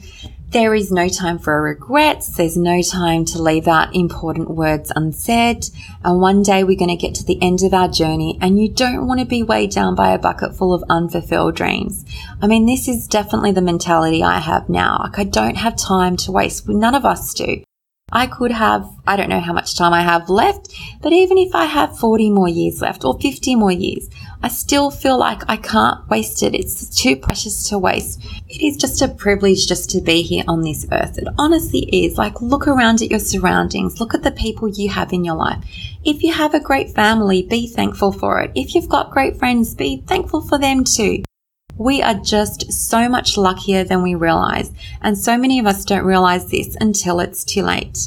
There 0.51 0.75
is 0.75 0.93
no 0.93 1.09
time 1.09 1.39
for 1.39 1.63
regrets. 1.63 2.37
There's 2.37 2.59
no 2.59 2.83
time 2.83 3.25
to 3.27 3.43
leave 3.43 3.67
out 3.67 3.97
important 3.97 4.51
words 4.51 4.93
unsaid. 4.95 5.67
And 6.05 6.21
one 6.21 6.43
day 6.43 6.63
we're 6.63 6.79
going 6.79 6.91
to 6.91 6.97
get 6.97 7.15
to 7.15 7.25
the 7.25 7.43
end 7.43 7.63
of 7.63 7.73
our 7.73 7.89
journey 7.89 8.37
and 8.43 8.61
you 8.61 8.69
don't 8.69 9.07
want 9.07 9.21
to 9.21 9.27
be 9.27 9.43
weighed 9.43 9.71
down 9.71 9.95
by 9.95 10.11
a 10.13 10.19
bucket 10.19 10.55
full 10.55 10.75
of 10.75 10.85
unfulfilled 10.91 11.57
dreams. 11.57 12.05
I 12.43 12.47
mean, 12.47 12.67
this 12.67 12.89
is 12.89 13.09
definitely 13.09 13.53
the 13.53 13.63
mentality 13.63 14.23
I 14.23 14.39
have 14.39 14.69
now. 14.69 14.99
Like 15.03 15.19
I 15.19 15.25
don't 15.25 15.57
have 15.57 15.77
time 15.77 16.19
to 16.19 16.31
waste. 16.31 16.69
None 16.69 16.95
of 16.95 17.07
us 17.07 17.33
do. 17.33 17.65
I 18.15 18.29
could 18.29 18.53
have, 18.53 18.89
I 19.09 19.17
don't 19.17 19.29
know 19.29 19.41
how 19.41 19.53
much 19.53 19.77
time 19.77 19.93
I 19.93 20.03
have 20.03 20.31
left, 20.31 20.73
but 21.03 21.13
even 21.13 21.37
if 21.37 21.53
I 21.53 21.65
have 21.65 21.99
40 21.99 22.31
more 22.31 22.49
years 22.49 22.81
left 22.81 23.05
or 23.05 23.19
50 23.19 23.57
more 23.57 23.73
years, 23.73 24.09
I 24.41 24.49
still 24.49 24.93
feel 24.93 25.19
like 25.19 25.43
I 25.49 25.57
can't 25.57 26.09
waste 26.09 26.45
it. 26.45 26.55
It's 26.55 26.89
too 26.97 27.17
precious 27.17 27.69
to 27.71 27.79
waste. 27.79 28.23
It 28.49 28.63
is 28.63 28.77
just 28.77 29.03
a 29.03 29.09
privilege 29.09 29.67
just 29.67 29.91
to 29.91 30.01
be 30.01 30.23
here 30.23 30.45
on 30.47 30.63
this 30.63 30.87
earth. 30.93 31.19
It 31.19 31.27
honestly 31.39 31.89
is. 32.05 32.17
Like, 32.17 32.41
look 32.41 32.69
around 32.69 33.03
at 33.03 33.11
your 33.11 33.19
surroundings. 33.19 33.99
Look 33.99 34.15
at 34.15 34.23
the 34.23 34.31
people 34.31 34.69
you 34.69 34.91
have 34.91 35.13
in 35.13 35.25
your 35.25 35.35
life. 35.37 35.65
If 36.05 36.23
you 36.23 36.33
have 36.33 36.55
a 36.55 36.61
great 36.61 36.91
family, 36.91 37.43
be 37.43 37.67
thankful 37.67 38.13
for 38.13 38.41
it. 38.43 38.53
If 38.55 38.77
you've 38.77 38.89
got 38.89 39.11
great 39.11 39.39
friends, 39.39 39.75
be 39.75 40.05
thankful 40.07 40.43
for 40.43 40.57
them 40.57 40.85
too. 40.85 41.25
We 41.77 42.03
are 42.03 42.15
just 42.15 42.73
so 42.73 43.09
much 43.09 43.37
luckier 43.37 43.83
than 43.83 44.03
we 44.03 44.15
realize. 44.15 44.71
And 45.03 45.19
so 45.19 45.37
many 45.37 45.59
of 45.59 45.67
us 45.67 45.85
don't 45.85 46.05
realize 46.05 46.47
this 46.47 46.77
until 46.81 47.19
it's 47.21 47.45
too 47.45 47.63
late. 47.63 47.99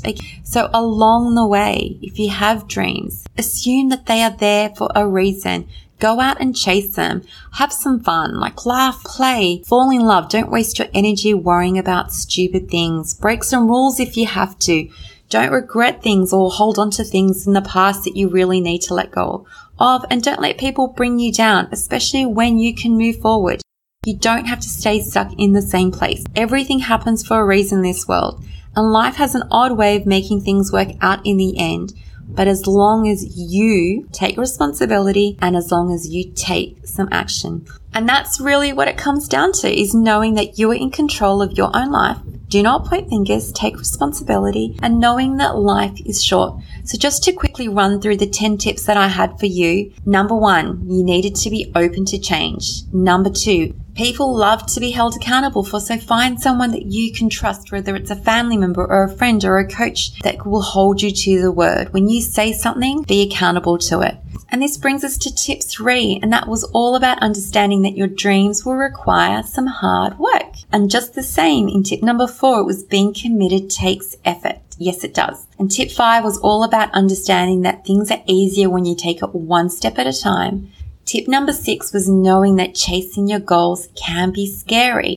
So 0.43 0.69
along 0.73 1.35
the 1.35 1.45
way, 1.45 1.97
if 2.01 2.17
you 2.17 2.29
have 2.29 2.67
dreams, 2.67 3.25
assume 3.37 3.89
that 3.89 4.05
they 4.05 4.23
are 4.23 4.35
there 4.35 4.69
for 4.69 4.89
a 4.95 5.05
reason. 5.05 5.67
Go 5.99 6.19
out 6.19 6.39
and 6.39 6.55
chase 6.55 6.95
them. 6.95 7.23
Have 7.53 7.73
some 7.73 7.99
fun, 7.99 8.39
like 8.39 8.65
laugh, 8.65 9.03
play, 9.03 9.63
fall 9.65 9.89
in 9.89 10.05
love. 10.05 10.29
Don't 10.29 10.51
waste 10.51 10.77
your 10.77 10.87
energy 10.93 11.33
worrying 11.33 11.77
about 11.77 12.13
stupid 12.13 12.69
things. 12.69 13.15
Break 13.15 13.43
some 13.43 13.67
rules 13.67 13.99
if 13.99 14.15
you 14.15 14.27
have 14.27 14.57
to. 14.59 14.89
Don't 15.29 15.51
regret 15.51 16.01
things 16.01 16.31
or 16.31 16.49
hold 16.49 16.79
on 16.79 16.89
to 16.91 17.03
things 17.03 17.45
in 17.45 17.53
the 17.53 17.61
past 17.61 18.05
that 18.05 18.15
you 18.15 18.29
really 18.29 18.61
need 18.61 18.81
to 18.83 18.93
let 18.93 19.11
go 19.11 19.45
of 19.79 20.05
and 20.09 20.23
don't 20.23 20.39
let 20.41 20.57
people 20.57 20.87
bring 20.87 21.19
you 21.19 21.31
down, 21.33 21.67
especially 21.71 22.25
when 22.25 22.59
you 22.59 22.73
can 22.73 22.97
move 22.97 23.17
forward. 23.17 23.61
You 24.05 24.15
don't 24.15 24.45
have 24.45 24.61
to 24.61 24.69
stay 24.69 25.01
stuck 25.01 25.33
in 25.37 25.51
the 25.51 25.61
same 25.61 25.91
place. 25.91 26.23
Everything 26.35 26.79
happens 26.79 27.27
for 27.27 27.39
a 27.39 27.45
reason 27.45 27.79
in 27.79 27.83
this 27.83 28.07
world, 28.07 28.43
and 28.75 28.93
life 28.93 29.15
has 29.15 29.35
an 29.35 29.43
odd 29.51 29.77
way 29.77 29.97
of 29.97 30.05
making 30.05 30.41
things 30.41 30.71
work 30.71 30.89
out 31.01 31.25
in 31.25 31.37
the 31.37 31.57
end. 31.57 31.93
But 32.27 32.47
as 32.47 32.67
long 32.67 33.07
as 33.07 33.37
you 33.37 34.07
take 34.11 34.37
responsibility 34.37 35.37
and 35.41 35.55
as 35.55 35.71
long 35.71 35.93
as 35.93 36.09
you 36.09 36.31
take 36.33 36.85
some 36.85 37.09
action. 37.11 37.65
And 37.93 38.07
that's 38.07 38.39
really 38.39 38.73
what 38.73 38.87
it 38.87 38.97
comes 38.97 39.27
down 39.27 39.53
to 39.53 39.69
is 39.69 39.95
knowing 39.95 40.35
that 40.35 40.59
you 40.59 40.71
are 40.71 40.75
in 40.75 40.91
control 40.91 41.41
of 41.41 41.57
your 41.57 41.75
own 41.75 41.91
life. 41.91 42.17
Do 42.49 42.63
not 42.63 42.85
point 42.85 43.09
fingers, 43.09 43.51
take 43.51 43.77
responsibility 43.77 44.77
and 44.81 44.99
knowing 44.99 45.35
that 45.37 45.57
life 45.57 45.99
is 46.05 46.23
short. 46.23 46.61
So 46.85 46.97
just 46.97 47.23
to 47.23 47.33
quickly 47.33 47.67
run 47.67 47.99
through 47.99 48.17
the 48.17 48.27
10 48.27 48.57
tips 48.57 48.83
that 48.83 48.95
I 48.95 49.09
had 49.09 49.37
for 49.37 49.47
you. 49.47 49.91
Number 50.05 50.35
one, 50.35 50.89
you 50.89 51.03
needed 51.03 51.35
to 51.35 51.49
be 51.49 51.71
open 51.75 52.05
to 52.05 52.17
change. 52.17 52.83
Number 52.93 53.29
two, 53.29 53.75
People 53.97 54.35
love 54.35 54.63
to 54.67 54.79
be 54.79 54.91
held 54.91 55.15
accountable 55.15 55.63
for, 55.63 55.79
so 55.79 55.97
find 55.97 56.39
someone 56.39 56.69
that 56.69 56.85
you 56.85 57.11
can 57.11 57.31
trust, 57.31 57.71
whether 57.71 57.95
it's 57.95 58.11
a 58.11 58.15
family 58.15 58.55
member 58.55 58.85
or 58.85 59.05
a 59.05 59.17
friend 59.17 59.43
or 59.43 59.57
a 59.57 59.67
coach 59.67 60.19
that 60.19 60.45
will 60.45 60.61
hold 60.61 61.01
you 61.01 61.09
to 61.09 61.41
the 61.41 61.51
word. 61.51 61.91
When 61.93 62.07
you 62.07 62.21
say 62.21 62.53
something, 62.53 63.01
be 63.01 63.23
accountable 63.23 63.79
to 63.79 64.01
it. 64.01 64.15
And 64.49 64.61
this 64.61 64.77
brings 64.77 65.03
us 65.03 65.17
to 65.17 65.33
tip 65.33 65.63
three, 65.63 66.19
and 66.21 66.31
that 66.31 66.47
was 66.47 66.63
all 66.65 66.95
about 66.95 67.23
understanding 67.23 67.81
that 67.81 67.97
your 67.97 68.07
dreams 68.07 68.63
will 68.63 68.75
require 68.75 69.41
some 69.41 69.65
hard 69.65 70.19
work. 70.19 70.53
And 70.71 70.91
just 70.91 71.15
the 71.15 71.23
same 71.23 71.67
in 71.67 71.81
tip 71.81 72.03
number 72.03 72.27
four, 72.27 72.59
it 72.59 72.65
was 72.65 72.83
being 72.83 73.15
committed 73.15 73.71
takes 73.71 74.15
effort. 74.23 74.59
Yes, 74.77 75.03
it 75.03 75.15
does. 75.15 75.47
And 75.57 75.71
tip 75.71 75.89
five 75.89 76.23
was 76.23 76.37
all 76.37 76.63
about 76.63 76.93
understanding 76.93 77.63
that 77.63 77.83
things 77.83 78.11
are 78.11 78.21
easier 78.27 78.69
when 78.69 78.85
you 78.85 78.95
take 78.95 79.23
it 79.23 79.33
one 79.33 79.71
step 79.71 79.97
at 79.97 80.05
a 80.05 80.13
time 80.13 80.71
Tip 81.07 81.29
number 81.29 81.53
six 81.53 81.93
was 81.93 82.09
knowing 82.09 82.57
that 82.57 82.75
chasing 82.75 83.29
your 83.29 83.39
goals 83.39 83.87
can 83.95 84.33
be 84.33 84.45
scary. 84.45 85.15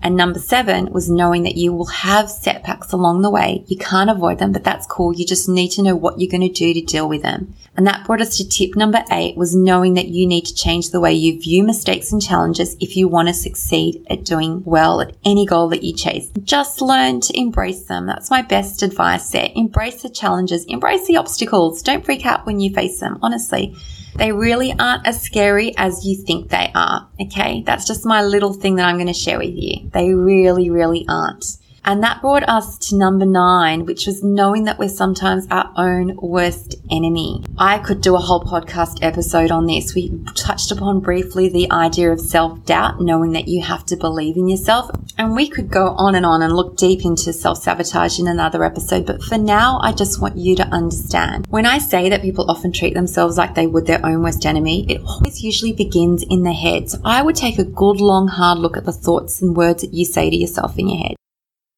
And 0.00 0.16
number 0.16 0.38
seven 0.38 0.92
was 0.92 1.10
knowing 1.10 1.42
that 1.42 1.56
you 1.56 1.72
will 1.72 1.86
have 1.86 2.30
setbacks 2.30 2.92
along 2.92 3.22
the 3.22 3.30
way. 3.30 3.64
You 3.66 3.76
can't 3.76 4.10
avoid 4.10 4.38
them, 4.38 4.52
but 4.52 4.62
that's 4.62 4.86
cool. 4.86 5.12
You 5.12 5.26
just 5.26 5.48
need 5.48 5.70
to 5.70 5.82
know 5.82 5.96
what 5.96 6.20
you're 6.20 6.30
going 6.30 6.48
to 6.48 6.48
do 6.48 6.72
to 6.72 6.80
deal 6.80 7.08
with 7.08 7.22
them. 7.22 7.52
And 7.76 7.84
that 7.84 8.06
brought 8.06 8.20
us 8.20 8.36
to 8.36 8.48
tip 8.48 8.76
number 8.76 9.02
eight 9.10 9.36
was 9.36 9.56
knowing 9.56 9.94
that 9.94 10.06
you 10.06 10.24
need 10.24 10.46
to 10.46 10.54
change 10.54 10.90
the 10.90 11.00
way 11.00 11.12
you 11.12 11.40
view 11.40 11.64
mistakes 11.64 12.12
and 12.12 12.22
challenges 12.22 12.76
if 12.78 12.96
you 12.96 13.08
want 13.08 13.26
to 13.26 13.34
succeed 13.34 14.06
at 14.08 14.24
doing 14.24 14.62
well 14.64 15.00
at 15.00 15.16
any 15.24 15.46
goal 15.46 15.68
that 15.70 15.82
you 15.82 15.96
chase. 15.96 16.30
Just 16.44 16.80
learn 16.80 17.20
to 17.22 17.36
embrace 17.36 17.86
them. 17.86 18.06
That's 18.06 18.30
my 18.30 18.42
best 18.42 18.84
advice 18.84 19.30
there. 19.30 19.48
Embrace 19.56 20.02
the 20.02 20.10
challenges, 20.10 20.64
embrace 20.66 21.08
the 21.08 21.16
obstacles. 21.16 21.82
Don't 21.82 22.04
freak 22.04 22.24
out 22.24 22.46
when 22.46 22.60
you 22.60 22.72
face 22.72 23.00
them, 23.00 23.18
honestly. 23.20 23.74
They 24.16 24.32
really 24.32 24.74
aren't 24.78 25.06
as 25.06 25.20
scary 25.20 25.74
as 25.76 26.04
you 26.06 26.16
think 26.16 26.50
they 26.50 26.70
are. 26.74 27.08
Okay. 27.20 27.62
That's 27.66 27.86
just 27.86 28.06
my 28.06 28.22
little 28.22 28.52
thing 28.52 28.76
that 28.76 28.86
I'm 28.86 28.96
going 28.96 29.08
to 29.08 29.12
share 29.12 29.38
with 29.38 29.54
you. 29.54 29.90
They 29.92 30.14
really, 30.14 30.70
really 30.70 31.04
aren't. 31.08 31.58
And 31.84 32.02
that 32.02 32.22
brought 32.22 32.48
us 32.48 32.78
to 32.88 32.96
number 32.96 33.26
nine, 33.26 33.84
which 33.84 34.06
was 34.06 34.24
knowing 34.24 34.64
that 34.64 34.78
we're 34.78 34.88
sometimes 34.88 35.46
our 35.50 35.70
own 35.76 36.16
worst 36.16 36.76
enemy. 36.90 37.44
I 37.58 37.78
could 37.78 38.00
do 38.00 38.14
a 38.14 38.20
whole 38.20 38.42
podcast 38.42 38.98
episode 39.02 39.50
on 39.50 39.66
this. 39.66 39.94
We 39.94 40.18
touched 40.34 40.70
upon 40.70 41.00
briefly 41.00 41.48
the 41.48 41.70
idea 41.70 42.10
of 42.10 42.20
self 42.20 42.64
doubt, 42.64 43.00
knowing 43.00 43.32
that 43.32 43.48
you 43.48 43.62
have 43.62 43.84
to 43.86 43.96
believe 43.96 44.36
in 44.36 44.48
yourself. 44.48 44.90
And 45.18 45.36
we 45.36 45.48
could 45.48 45.70
go 45.70 45.88
on 45.88 46.14
and 46.14 46.24
on 46.24 46.42
and 46.42 46.56
look 46.56 46.76
deep 46.76 47.04
into 47.04 47.32
self 47.32 47.58
sabotage 47.58 48.18
in 48.18 48.28
another 48.28 48.64
episode. 48.64 49.06
But 49.06 49.22
for 49.22 49.36
now, 49.36 49.78
I 49.82 49.92
just 49.92 50.20
want 50.20 50.38
you 50.38 50.56
to 50.56 50.66
understand 50.68 51.46
when 51.48 51.66
I 51.66 51.78
say 51.78 52.08
that 52.08 52.22
people 52.22 52.50
often 52.50 52.72
treat 52.72 52.94
themselves 52.94 53.36
like 53.36 53.54
they 53.54 53.66
would 53.66 53.86
their 53.86 54.04
own 54.04 54.22
worst 54.22 54.46
enemy, 54.46 54.86
it 54.88 55.02
always 55.02 55.42
usually 55.42 55.72
begins 55.72 56.22
in 56.22 56.42
the 56.42 56.52
head. 56.52 56.90
So 56.90 56.98
I 57.04 57.22
would 57.22 57.36
take 57.36 57.58
a 57.58 57.64
good 57.64 58.00
long 58.00 58.28
hard 58.28 58.58
look 58.58 58.76
at 58.76 58.84
the 58.84 58.92
thoughts 58.92 59.42
and 59.42 59.56
words 59.56 59.82
that 59.82 59.92
you 59.92 60.04
say 60.04 60.30
to 60.30 60.36
yourself 60.36 60.78
in 60.78 60.88
your 60.88 60.98
head. 60.98 61.16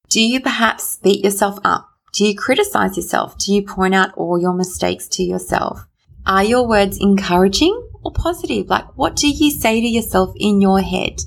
Do 0.09 0.21
you 0.21 0.39
perhaps 0.39 0.97
beat 1.03 1.23
yourself 1.23 1.59
up? 1.65 1.89
Do 2.13 2.25
you 2.25 2.33
criticize 2.33 2.95
yourself? 2.95 3.37
Do 3.37 3.53
you 3.53 3.61
point 3.61 3.93
out 3.93 4.13
all 4.15 4.39
your 4.39 4.53
mistakes 4.53 5.05
to 5.09 5.23
yourself? 5.23 5.85
Are 6.25 6.45
your 6.45 6.65
words 6.65 6.97
encouraging 6.97 7.89
or 8.03 8.13
positive? 8.13 8.69
Like, 8.69 8.97
what 8.97 9.17
do 9.17 9.27
you 9.27 9.51
say 9.51 9.81
to 9.81 9.87
yourself 9.87 10.33
in 10.37 10.61
your 10.61 10.79
head? 10.79 11.19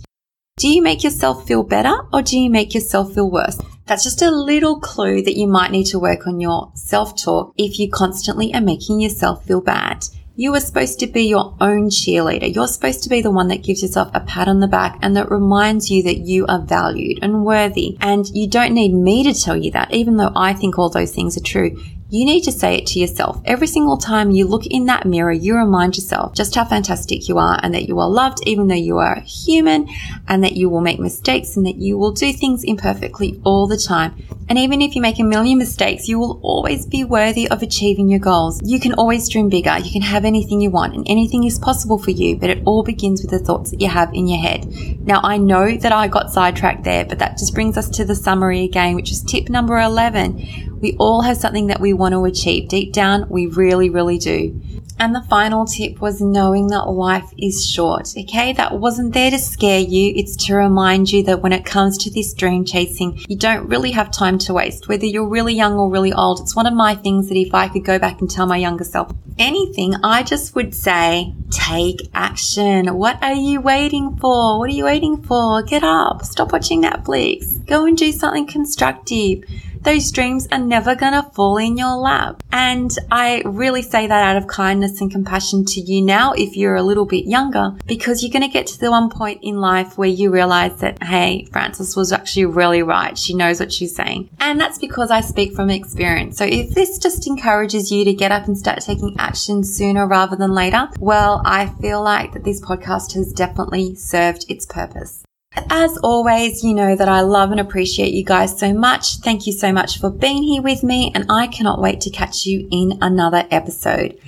Do 0.56 0.68
you 0.68 0.80
make 0.80 1.04
yourself 1.04 1.46
feel 1.46 1.62
better 1.62 1.94
or 2.10 2.22
do 2.22 2.38
you 2.38 2.48
make 2.48 2.74
yourself 2.74 3.12
feel 3.12 3.30
worse? 3.30 3.58
That's 3.90 4.04
just 4.04 4.22
a 4.22 4.30
little 4.30 4.78
clue 4.78 5.20
that 5.20 5.36
you 5.36 5.48
might 5.48 5.72
need 5.72 5.86
to 5.86 5.98
work 5.98 6.28
on 6.28 6.38
your 6.38 6.70
self 6.74 7.20
talk 7.20 7.52
if 7.58 7.80
you 7.80 7.90
constantly 7.90 8.54
are 8.54 8.60
making 8.60 9.00
yourself 9.00 9.44
feel 9.44 9.60
bad. 9.60 10.04
You 10.36 10.54
are 10.54 10.60
supposed 10.60 11.00
to 11.00 11.08
be 11.08 11.24
your 11.24 11.56
own 11.60 11.90
cheerleader. 11.90 12.54
You're 12.54 12.68
supposed 12.68 13.02
to 13.02 13.08
be 13.08 13.20
the 13.20 13.32
one 13.32 13.48
that 13.48 13.64
gives 13.64 13.82
yourself 13.82 14.12
a 14.14 14.20
pat 14.20 14.46
on 14.46 14.60
the 14.60 14.68
back 14.68 14.96
and 15.02 15.16
that 15.16 15.28
reminds 15.28 15.90
you 15.90 16.04
that 16.04 16.18
you 16.18 16.46
are 16.46 16.60
valued 16.60 17.18
and 17.20 17.44
worthy. 17.44 17.96
And 18.00 18.28
you 18.28 18.48
don't 18.48 18.74
need 18.74 18.94
me 18.94 19.24
to 19.24 19.34
tell 19.34 19.56
you 19.56 19.72
that, 19.72 19.92
even 19.92 20.18
though 20.18 20.30
I 20.36 20.52
think 20.52 20.78
all 20.78 20.88
those 20.88 21.12
things 21.12 21.36
are 21.36 21.42
true. 21.42 21.76
You 22.10 22.24
need 22.24 22.42
to 22.42 22.52
say 22.52 22.74
it 22.74 22.86
to 22.88 22.98
yourself. 22.98 23.40
Every 23.44 23.68
single 23.68 23.96
time 23.96 24.32
you 24.32 24.46
look 24.46 24.66
in 24.66 24.86
that 24.86 25.06
mirror, 25.06 25.32
you 25.32 25.56
remind 25.56 25.96
yourself 25.96 26.34
just 26.34 26.56
how 26.56 26.64
fantastic 26.64 27.28
you 27.28 27.38
are 27.38 27.58
and 27.62 27.72
that 27.72 27.86
you 27.86 28.00
are 28.00 28.08
loved 28.08 28.40
even 28.46 28.66
though 28.66 28.74
you 28.74 28.98
are 28.98 29.20
human 29.20 29.88
and 30.26 30.42
that 30.42 30.56
you 30.56 30.68
will 30.68 30.80
make 30.80 30.98
mistakes 30.98 31.56
and 31.56 31.64
that 31.66 31.76
you 31.76 31.96
will 31.96 32.10
do 32.10 32.32
things 32.32 32.64
imperfectly 32.64 33.40
all 33.44 33.68
the 33.68 33.76
time. 33.76 34.20
And 34.48 34.58
even 34.58 34.82
if 34.82 34.96
you 34.96 35.02
make 35.02 35.20
a 35.20 35.24
million 35.24 35.58
mistakes, 35.58 36.08
you 36.08 36.18
will 36.18 36.40
always 36.42 36.84
be 36.84 37.04
worthy 37.04 37.48
of 37.48 37.62
achieving 37.62 38.08
your 38.08 38.18
goals. 38.18 38.60
You 38.64 38.80
can 38.80 38.94
always 38.94 39.28
dream 39.28 39.48
bigger. 39.48 39.78
You 39.78 39.92
can 39.92 40.02
have 40.02 40.24
anything 40.24 40.60
you 40.60 40.70
want 40.70 40.96
and 40.96 41.06
anything 41.08 41.44
is 41.44 41.60
possible 41.60 41.98
for 41.98 42.10
you, 42.10 42.36
but 42.36 42.50
it 42.50 42.62
all 42.66 42.82
begins 42.82 43.22
with 43.22 43.30
the 43.30 43.38
thoughts 43.38 43.70
that 43.70 43.80
you 43.80 43.88
have 43.88 44.12
in 44.12 44.26
your 44.26 44.40
head. 44.40 44.66
Now, 45.06 45.20
I 45.22 45.36
know 45.36 45.76
that 45.76 45.92
I 45.92 46.08
got 46.08 46.32
sidetracked 46.32 46.82
there, 46.82 47.04
but 47.04 47.20
that 47.20 47.38
just 47.38 47.54
brings 47.54 47.76
us 47.76 47.88
to 47.90 48.04
the 48.04 48.16
summary 48.16 48.64
again, 48.64 48.96
which 48.96 49.12
is 49.12 49.22
tip 49.22 49.48
number 49.48 49.78
11 49.78 50.70
we 50.80 50.96
all 50.98 51.20
have 51.22 51.36
something 51.36 51.66
that 51.66 51.80
we 51.80 51.92
want 52.00 52.14
to 52.14 52.24
achieve. 52.24 52.68
Deep 52.68 52.92
down, 52.92 53.28
we 53.28 53.46
really, 53.46 53.90
really 53.90 54.18
do. 54.18 54.60
And 55.00 55.14
the 55.14 55.22
final 55.22 55.64
tip 55.64 56.02
was 56.02 56.20
knowing 56.20 56.66
that 56.66 56.82
life 56.82 57.32
is 57.38 57.66
short. 57.66 58.12
Okay. 58.18 58.52
That 58.52 58.78
wasn't 58.78 59.14
there 59.14 59.30
to 59.30 59.38
scare 59.38 59.80
you. 59.80 60.12
It's 60.14 60.36
to 60.44 60.54
remind 60.54 61.10
you 61.10 61.22
that 61.22 61.40
when 61.40 61.54
it 61.54 61.64
comes 61.64 61.96
to 61.98 62.10
this 62.10 62.34
dream 62.34 62.66
chasing, 62.66 63.18
you 63.26 63.36
don't 63.36 63.66
really 63.66 63.92
have 63.92 64.10
time 64.10 64.36
to 64.40 64.52
waste. 64.52 64.88
Whether 64.88 65.06
you're 65.06 65.26
really 65.26 65.54
young 65.54 65.74
or 65.78 65.90
really 65.90 66.12
old, 66.12 66.40
it's 66.40 66.54
one 66.54 66.66
of 66.66 66.74
my 66.74 66.94
things 66.94 67.30
that 67.30 67.38
if 67.38 67.54
I 67.54 67.68
could 67.68 67.84
go 67.84 67.98
back 67.98 68.20
and 68.20 68.30
tell 68.30 68.44
my 68.44 68.58
younger 68.58 68.84
self 68.84 69.10
anything, 69.38 69.94
I 70.04 70.22
just 70.22 70.54
would 70.54 70.74
say, 70.74 71.34
take 71.50 72.10
action. 72.12 72.94
What 72.94 73.22
are 73.22 73.32
you 73.32 73.62
waiting 73.62 74.16
for? 74.16 74.58
What 74.58 74.68
are 74.68 74.74
you 74.74 74.84
waiting 74.84 75.22
for? 75.22 75.62
Get 75.62 75.82
up. 75.82 76.26
Stop 76.26 76.52
watching 76.52 76.82
Netflix. 76.82 77.64
Go 77.64 77.86
and 77.86 77.96
do 77.96 78.12
something 78.12 78.46
constructive 78.46 79.44
those 79.82 80.10
dreams 80.10 80.46
are 80.52 80.58
never 80.58 80.94
going 80.94 81.12
to 81.12 81.30
fall 81.30 81.56
in 81.56 81.76
your 81.76 81.96
lap. 81.96 82.42
And 82.52 82.90
I 83.10 83.42
really 83.44 83.82
say 83.82 84.06
that 84.06 84.22
out 84.22 84.36
of 84.36 84.46
kindness 84.46 85.00
and 85.00 85.10
compassion 85.10 85.64
to 85.66 85.80
you 85.80 86.02
now 86.02 86.32
if 86.32 86.56
you're 86.56 86.76
a 86.76 86.82
little 86.82 87.06
bit 87.06 87.26
younger, 87.26 87.72
because 87.86 88.22
you're 88.22 88.32
going 88.32 88.42
to 88.42 88.52
get 88.52 88.66
to 88.68 88.78
the 88.78 88.90
one 88.90 89.10
point 89.10 89.40
in 89.42 89.60
life 89.60 89.96
where 89.96 90.08
you 90.08 90.30
realize 90.30 90.76
that, 90.80 91.02
hey, 91.02 91.46
Frances 91.46 91.96
was 91.96 92.12
actually 92.12 92.46
really 92.46 92.82
right. 92.82 93.16
She 93.16 93.34
knows 93.34 93.60
what 93.60 93.72
she's 93.72 93.94
saying. 93.94 94.30
And 94.40 94.60
that's 94.60 94.78
because 94.78 95.10
I 95.10 95.20
speak 95.20 95.54
from 95.54 95.70
experience. 95.70 96.36
So 96.36 96.44
if 96.44 96.70
this 96.70 96.98
just 96.98 97.26
encourages 97.26 97.90
you 97.90 98.04
to 98.04 98.12
get 98.12 98.32
up 98.32 98.46
and 98.46 98.56
start 98.56 98.80
taking 98.80 99.16
action 99.18 99.64
sooner 99.64 100.06
rather 100.06 100.36
than 100.36 100.52
later, 100.52 100.88
well, 100.98 101.42
I 101.44 101.66
feel 101.80 102.02
like 102.02 102.32
that 102.32 102.44
this 102.44 102.60
podcast 102.60 103.14
has 103.14 103.32
definitely 103.32 103.94
served 103.94 104.44
its 104.48 104.66
purpose. 104.66 105.24
As 105.68 105.96
always, 105.98 106.64
you 106.64 106.74
know 106.74 106.96
that 106.96 107.08
I 107.08 107.20
love 107.20 107.50
and 107.50 107.60
appreciate 107.60 108.14
you 108.14 108.24
guys 108.24 108.58
so 108.58 108.72
much. 108.72 109.16
Thank 109.16 109.46
you 109.46 109.52
so 109.52 109.72
much 109.72 109.98
for 109.98 110.10
being 110.10 110.42
here 110.42 110.62
with 110.62 110.82
me, 110.82 111.12
and 111.14 111.26
I 111.28 111.46
cannot 111.46 111.80
wait 111.80 112.00
to 112.02 112.10
catch 112.10 112.46
you 112.46 112.68
in 112.70 112.98
another 113.00 113.46
episode. 113.50 114.18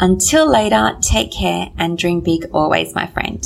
Until 0.00 0.50
later, 0.50 0.96
take 1.00 1.32
care 1.32 1.70
and 1.78 1.96
dream 1.96 2.20
big 2.20 2.48
always, 2.52 2.94
my 2.94 3.06
friend. 3.06 3.44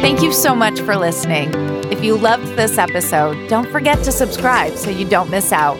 Thank 0.00 0.22
you 0.22 0.32
so 0.32 0.54
much 0.54 0.80
for 0.80 0.96
listening. 0.96 1.50
If 1.92 2.04
you 2.04 2.16
loved 2.16 2.46
this 2.56 2.78
episode, 2.78 3.48
don't 3.48 3.68
forget 3.70 4.02
to 4.04 4.12
subscribe 4.12 4.74
so 4.74 4.90
you 4.90 5.08
don't 5.08 5.30
miss 5.30 5.52
out. 5.52 5.78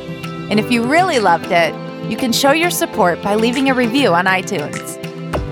And 0.50 0.58
if 0.58 0.70
you 0.70 0.84
really 0.84 1.18
loved 1.18 1.52
it, 1.52 1.74
you 2.10 2.16
can 2.16 2.32
show 2.32 2.52
your 2.52 2.70
support 2.70 3.22
by 3.22 3.34
leaving 3.34 3.68
a 3.68 3.74
review 3.74 4.14
on 4.14 4.24
iTunes. 4.24 4.97